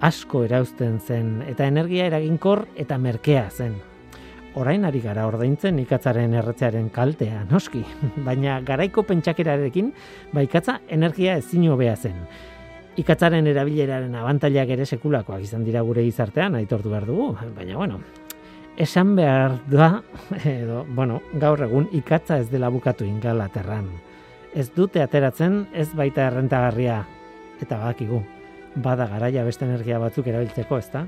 [0.00, 3.74] asko erauzten zen eta energia eraginkor eta merkea zen.
[4.58, 7.84] Orain ari gara ordaintzen ikatzaren erretzearen kaltea, noski,
[8.28, 9.92] baina garaiko pentsakerarekin
[10.34, 12.22] baikatza energia ezin hobea zen.
[12.98, 18.00] Ikatzaren erabileraren abantailak ere sekulakoak izan dira gure gizartean, aitortu behar dugu, baina bueno,
[18.78, 20.02] esan behar da,
[20.46, 23.90] edo, bueno, gaur egun ikatza ez dela bukatu ingalaterran.
[24.54, 27.02] Ez dute ateratzen, ez baita errentagarria,
[27.60, 28.22] eta bakigu,
[28.78, 31.04] bada garaia beste energia batzuk erabiltzeko, ezta?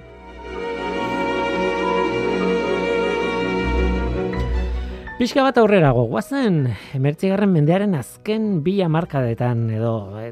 [5.20, 6.62] Pixka bat aurrerago, guazen,
[6.96, 10.30] emertzigarren mendearen azken bi markadetan edo eh,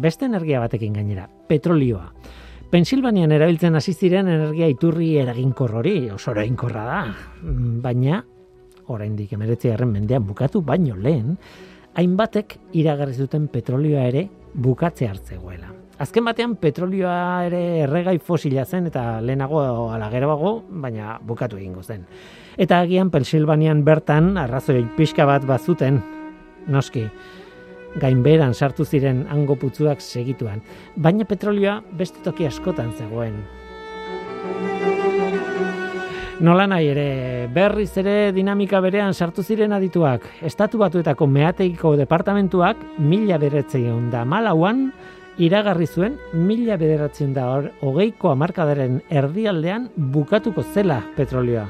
[0.00, 2.06] beste energia batekin gainera, petrolioa.
[2.70, 6.98] Pensilvanian erabiltzen hasi ziren energia iturri eraginkor hori, oso eraginkorra da,
[7.82, 8.20] baina
[8.94, 11.34] oraindik emeretzigarren mendean bukatu baino lehen,
[11.98, 14.22] hainbatek iragarri zuten petrolioa ere
[14.54, 15.72] bukatze hartzegoela.
[16.00, 22.06] Azken batean petrolioa ere erregai fosila zen eta lehenago ala geroago, baina bukatu egingo zen.
[22.56, 25.98] Eta agian Pensilvanian bertan arrazoi pixka bat bazuten,
[26.70, 27.08] noski,
[27.98, 30.62] gainberan sartu ziren hango putzuak segituan,
[30.96, 33.40] baina petrolioa beste toki askotan zegoen.
[36.40, 43.36] Nola nahi ere, berriz ere dinamika berean sartu ziren adituak, estatu batuetako meateiko departamentuak mila
[43.42, 44.86] beretzeion da malauan,
[45.36, 47.44] iragarri zuen mila bederatzen da
[47.84, 51.68] hogeiko amarkadaren erdialdean bukatuko zela petrolioa.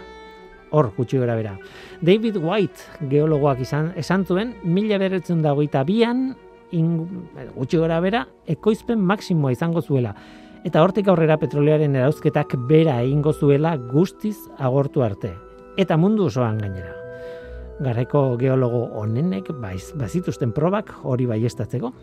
[0.71, 1.57] Hor, gutxi gara bera.
[2.01, 6.31] David White geologoak izan, esan zuen, mila bederatzen da hogeita bian,
[6.71, 10.15] gutxi gara bera, ekoizpen maksimoa izango zuela.
[10.65, 15.33] Eta hortik aurrera petrolioaren erauzketak bera egingo zuela guztiz agortu arte.
[15.81, 16.95] Eta mundu osoan gainera.
[17.81, 21.95] Garaiko geologo onenek baiz, bazituzten probak hori baiestatzeko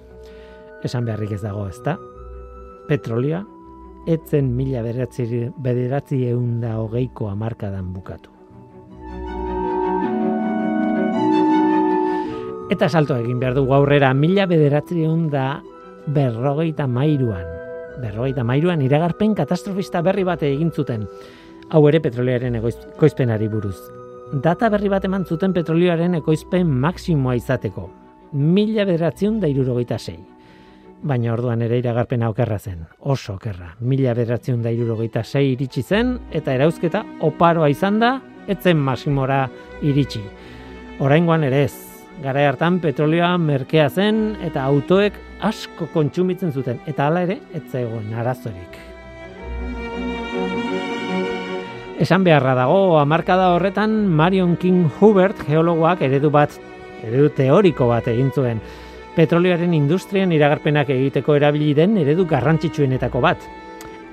[0.84, 1.98] esan beharrik ez dago, ezta?
[2.88, 3.44] Petrolioa,
[4.08, 5.28] etzen mila bederatzi,
[5.64, 8.37] bederatzi eunda hogeiko amarkadan bukatu.
[12.70, 15.62] Eta salto egin behar dugu aurrera, mila bederatzi eunda
[16.12, 17.46] berrogeita mairuan.
[18.02, 21.06] Berrogeita mairuan iragarpen katastrofista berri bate egin zuten.
[21.70, 23.78] Hau ere petroliaren ekoizpenari buruz.
[24.44, 27.90] Data berri bat eman zuten petrolioaren ekoizpen maksimoa izateko.
[28.34, 30.20] Mila bederatziun da irurogeita sei
[31.04, 33.76] baina orduan ere iragarpena okerra zen, oso okerra.
[33.80, 39.46] Mila bederatziun da irurogeita sei iritsi zen, eta erauzketa oparoa izan da, etzen masimora
[39.86, 40.24] iritsi.
[41.04, 41.87] Oraingoan ere ez,
[42.24, 48.14] gara hartan petrolioa merkea zen, eta autoek asko kontsumitzen zuten, eta hala ere, ez egon
[48.18, 48.80] arazorik.
[51.98, 56.54] Esan beharra dago, amarkada horretan Marion King Hubert geologoak eredu bat,
[57.02, 58.62] eredu teoriko bat egin zuen,
[59.18, 63.48] petrolioaren industrian iragarpenak egiteko erabili den eredu garrantzitsuenetako bat.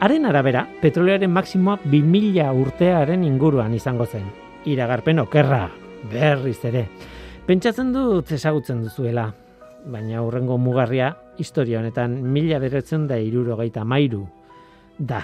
[0.00, 4.24] Haren arabera, petrolioaren maksimoa 2000 urtearen inguruan izango zen.
[4.64, 5.66] Iragarpen okerra,
[6.10, 6.86] berriz ere.
[7.44, 9.26] Pentsatzen dut ezagutzen duzuela,
[9.92, 14.22] baina aurrengo mugarria historia honetan mila beretzen da irurogeita mairu.
[14.96, 15.18] Da,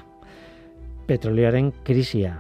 [1.09, 2.35] petrolioaren krisia.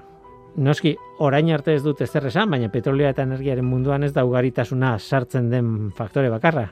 [0.60, 0.92] Noski,
[1.24, 5.48] orain arte ez dut ezer esan, baina petrolioa eta energiaren munduan ez da ugaritasuna sartzen
[5.48, 6.66] den faktore bakarra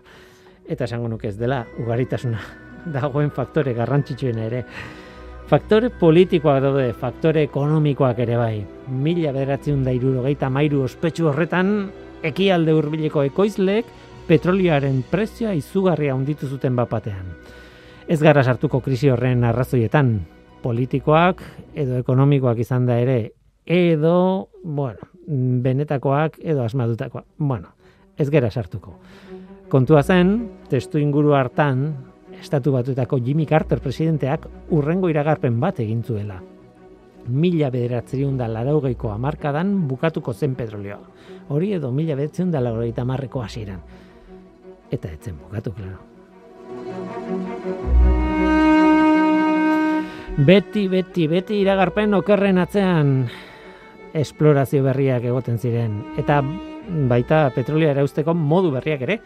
[0.69, 2.43] eta esango nuke ez dela ugaritasuna
[2.99, 4.61] dagoen faktore garrantzitsuena ere.
[5.49, 8.53] Faktore politikoak daude, faktore ekonomikoak ere bai.
[8.93, 11.73] Mila bederatzen da irurogeita mairu ospetsu horretan,
[12.23, 13.87] ekialde hurbileko ekoizleek
[14.29, 17.33] petrolioaren prezioa izugarria hunditu zuten bapatean.
[18.09, 20.14] Ez gara sartuko krisi horren arrazoietan,
[20.62, 21.43] politikoak
[21.77, 23.19] edo ekonomikoak izan da ere,
[23.69, 25.11] edo, bueno,
[25.64, 27.27] benetakoak edo asmadutakoak.
[27.39, 27.75] Bueno,
[28.16, 28.97] ez gara sartuko.
[29.69, 30.39] Kontua zen,
[30.71, 31.91] testu inguru hartan,
[32.41, 36.41] estatu batuetako Jimmy Carter presidenteak urrengo iragarpen bat egin zuela.
[37.29, 41.01] Mila bederatzeriun da laraugeiko amarkadan bukatuko zen petrolioa.
[41.53, 43.83] Hori edo mila bederatzeriun da laraugeita marreko hasieran.
[44.91, 45.99] Eta etzen bukatu, klaro.
[50.39, 53.12] Beti, beti, beti iragarpen okerren atzean
[54.16, 55.99] esplorazio berriak egoten ziren.
[56.20, 56.41] Eta
[57.11, 59.18] baita petrolioa erauzteko modu berriak ere.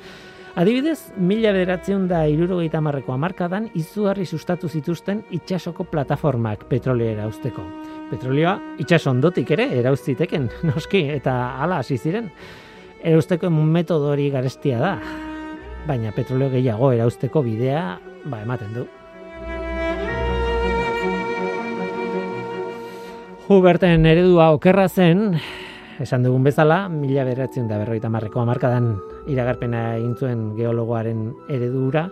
[0.53, 7.63] Adibidez, mila bederatzen da irurogeita marreko amarkadan izugarri sustatu zituzten itxasoko plataformak petrolea usteko.
[8.11, 11.33] Petrolioa itxas ondotik ere erauztiteken, noski, eta
[11.63, 12.29] hala hasi ziren.
[13.01, 14.91] Erauzteko metodo hori garestia da,
[15.89, 17.87] baina petroleo gehiago erauzteko bidea
[18.27, 18.85] ba, ematen du.
[23.49, 25.33] Huberten eredua okerra zen,
[25.97, 28.93] esan dugun bezala, mila beratzen da berroita marreko amarkadan
[29.31, 32.09] iragarpena egin zuen geologoaren eredura,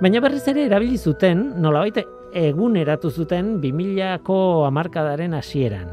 [0.00, 2.00] baina berriz ere erabili zuten, nolabait
[2.34, 4.38] egun eratu zuten 2000ko
[4.68, 5.90] amarkadaren hasieran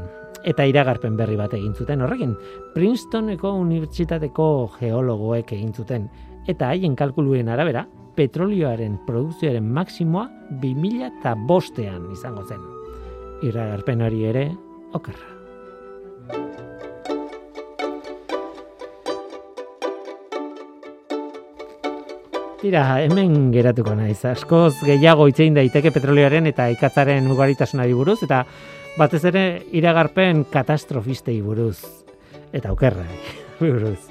[0.48, 2.34] eta iragarpen berri bat egin zuten horrekin.
[2.74, 6.08] Princetoneko unibertsitateko geologoek egin zuten
[6.48, 7.84] eta haien kalkuluen arabera,
[8.16, 10.26] petrolioaren produkzioaren maksimoa
[10.62, 12.62] 2000 eta bostean izango zen.
[13.46, 14.48] Iragarpen hori ere,
[14.96, 15.34] okerra.
[22.58, 24.24] Tira, hemen geratuko naiz.
[24.26, 28.40] Askoz gehiago itzein daiteke petrolioaren eta ikatzaren ugaritasunari buruz, eta
[28.98, 29.44] batez ere
[29.78, 31.78] iragarpen katastrofistei buruz.
[32.50, 33.06] Eta okerra,
[33.62, 34.10] buruz.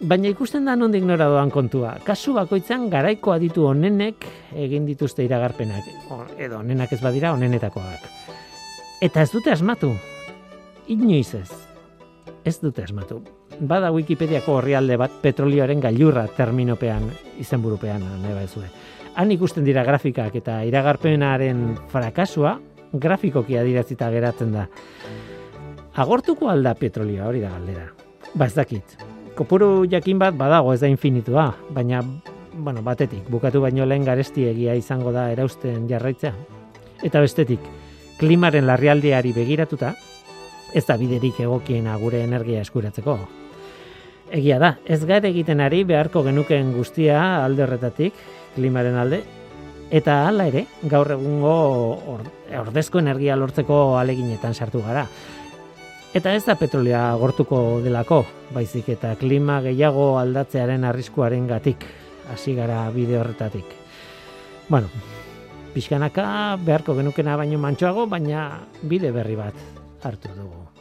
[0.00, 1.98] Baina ikusten da nondik nora doan kontua.
[2.04, 4.24] Kasu bakoitzan garaiko aditu onenek
[4.56, 5.92] egin dituzte iragarpenak.
[6.40, 8.12] Edo onenak ez badira onenetakoak.
[9.04, 9.92] Eta ez dute asmatu.
[10.88, 11.50] Inoiz ez.
[12.44, 13.20] Ez dute asmatu
[13.60, 17.08] bada Wikipediako orrialde bat petrolioaren gailurra terminopean
[17.40, 18.68] izenburupean neba ezue.
[19.16, 22.58] Han ikusten dira grafikak eta iragarpenaren frakasua
[22.92, 24.66] grafikoki adirazita geratzen da.
[25.96, 27.86] Agortuko alda petrolioa hori da galdera.
[28.34, 28.96] Ba ez dakit.
[29.36, 32.02] Kopuru jakin bat badago ez da infinitua, baina
[32.56, 36.32] bueno, batetik, bukatu baino lehen garesti egia izango da erausten jarraitzea.
[37.04, 37.60] Eta bestetik,
[38.18, 39.92] klimaren larrialdiari begiratuta,
[40.74, 43.18] ez da biderik egokiena gure energia eskuratzeko.
[44.34, 48.14] Egia da, ez gara egiten ari beharko genukeen guztia alde horretatik,
[48.56, 49.20] klimaren alde,
[49.94, 51.54] eta hala ere, gaur egungo
[52.58, 55.06] ordezko energia lortzeko aleginetan sartu gara.
[56.16, 58.24] Eta ez da petrolea gortuko delako,
[58.54, 61.84] baizik eta klima gehiago aldatzearen arriskuaren gatik,
[62.32, 63.76] hasi gara bide horretatik.
[64.68, 64.88] Bueno,
[65.74, 68.48] pixkanaka beharko genukena baino mantxoago, baina
[68.82, 69.54] bide berri bat
[70.02, 70.75] hartu dugu.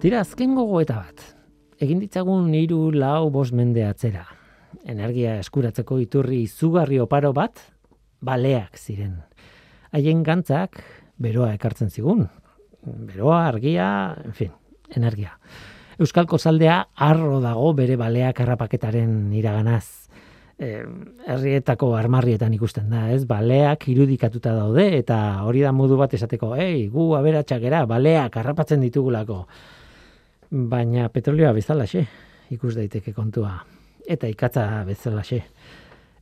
[0.00, 1.24] Tira, azken gogoeta bat.
[1.76, 4.22] Egin ditzagun hiru lau bost mende atzera.
[4.88, 7.60] Energia eskuratzeko iturri izugarri oparo bat,
[8.24, 9.18] baleak ziren.
[9.92, 10.80] Haien gantzak,
[11.20, 12.24] beroa ekartzen zigun.
[12.80, 13.90] Beroa, argia,
[14.24, 14.54] en fin,
[14.96, 15.34] energia.
[16.00, 20.08] Euskalko zaldea arro dago bere baleak harrapaketaren iraganaz.
[20.60, 23.22] Herrietako armarrietan ikusten da, ez?
[23.28, 25.16] Baleak irudikatuta daude eta
[25.48, 29.46] hori da modu bat esateko, ei, gu aberatxakera, baleak harrapatzen ditugulako.
[30.50, 32.04] Baina petrolioa bezalaxe
[32.52, 33.54] ikus daiteke kontua.
[34.10, 35.40] Eta ikatza bezalaxe.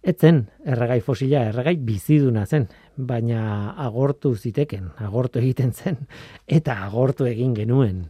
[0.09, 5.99] Etzen erregai fosila erregai biziduna zen baina agortu ziteken agortu egiten zen
[6.47, 8.05] eta agortu egin genuen.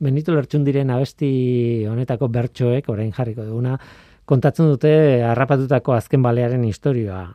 [0.00, 3.76] Benito Lertxundiren abesti honetako bertsoek orain jarriko duguna
[4.24, 7.26] kontatzen dute harrapatutako azken balearen historia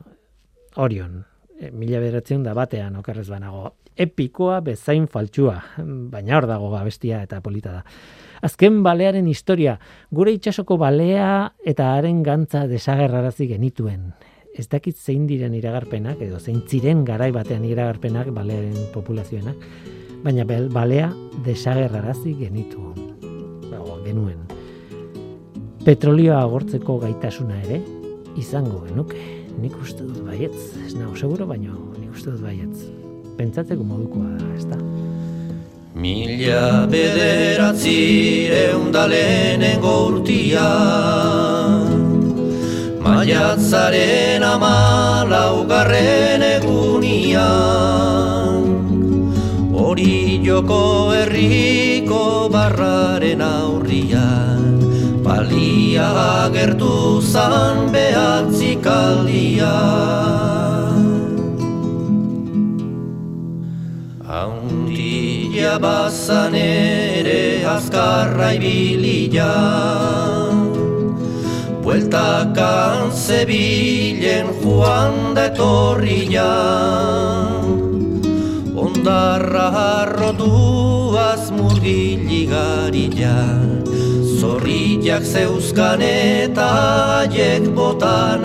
[0.77, 1.25] Orion
[1.59, 7.41] e, mila beratzen da batean okerrez banago epikoa bezain faltsua baina hor dago abestia eta
[7.41, 7.83] polita da
[8.41, 9.77] azken balearen historia,
[10.11, 14.13] gure itxasoko balea eta haren gantza desagerrarazi genituen.
[14.55, 19.67] Ez dakit zein diren iragarpenak, edo zein ziren garai batean iragarpenak balearen populazioenak,
[20.23, 21.11] baina bel, balea
[21.45, 22.91] desagerrarazi genitu.
[23.69, 24.59] Bago, genuen.
[25.89, 27.79] Petrolioa agortzeko gaitasuna ere,
[28.37, 29.17] izango genuke.
[29.57, 32.83] Nik uste dut baietz, ez nago seguro, baino nik uste dut baietz.
[33.39, 34.77] Pentsatzeko modukoa da, ez da?
[35.97, 37.95] Mila bederatzi
[38.59, 40.67] eundalenengo urtia
[43.01, 47.47] Maiatzaren ama laugarren egunia
[49.73, 50.83] Hori joko
[51.17, 52.21] herriko
[52.53, 54.49] barraren aurrian
[55.50, 58.86] Balia agertu zan behatzik
[65.60, 69.50] Ia bazan ere azkarra ibilia.
[71.82, 76.54] Bueltakan zebilen joan da etorria.
[78.78, 83.36] Ondarra harrotuaz murgiligarila
[84.50, 86.70] Zorriak zeuzkan eta
[87.22, 88.41] aiek botan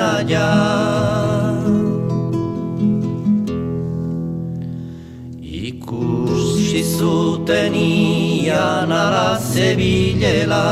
[6.85, 10.69] zuten ian ala zebilela.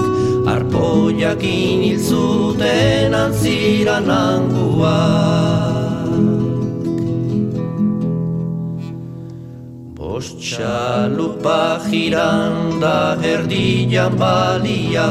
[0.55, 6.04] Arpoiak inilzuten antziran anguak
[10.25, 15.11] Txalupa giranda erdian balia.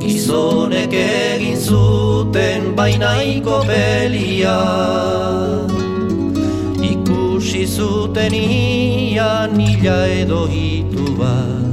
[0.00, 4.58] Gizonek egin zuten bainaiko belia.
[6.92, 11.68] Ikusi zuten ian nila edo hitu bat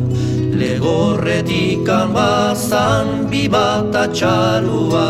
[0.55, 5.09] Legorretik anbazan bibata txalua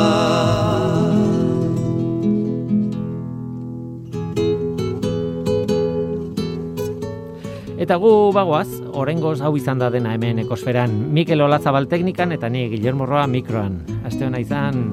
[7.85, 10.89] Eta gu bagoaz, orengoz hau izan da dena hemen ekosferan.
[11.13, 13.75] Mikel Olazabal teknikan eta ni Guillermo Roa mikroan.
[14.09, 14.89] Aste hona izan,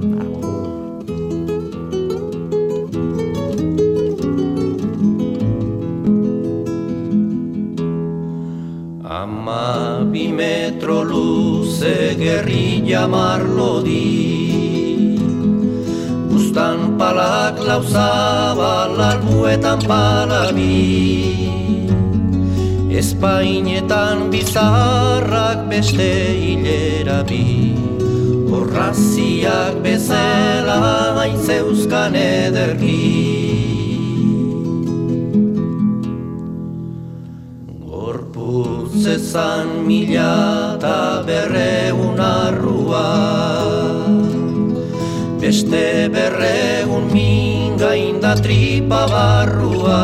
[9.09, 14.05] Ama bi metro luze gerri jamarlo di
[16.29, 21.33] Bustan palak lauzabal albuetan palabi
[23.03, 27.75] Espainetan bizarrak beste hilera bi.
[28.47, 30.77] Horraziak bezala
[31.19, 33.03] hain zeuzkan ederki.
[37.83, 40.39] Gorputz ezan mila
[40.79, 43.09] eta berreun arrua.
[45.43, 49.99] Beste berreun minga inda tripa barrua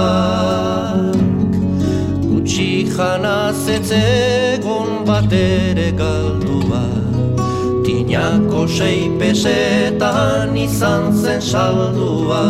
[2.48, 6.82] jana zetzegon bat ere galdua
[7.84, 12.44] Tinako sei pesetan izan zen saldua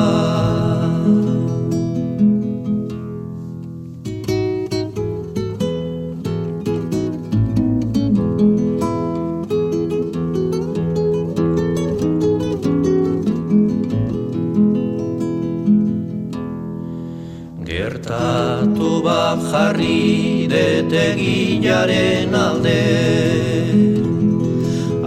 [19.52, 22.84] jarri detegilaren alde.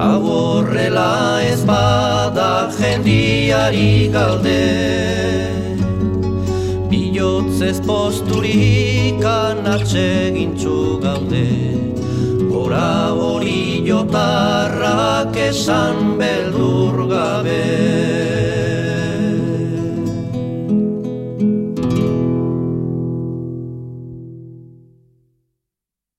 [0.01, 4.63] Hau horrela ez bada jendiari galde.
[6.89, 11.47] Bilotzez posturik anatsegintzu gaude.
[12.51, 18.40] Gora hori jotarrak esan beldur gabe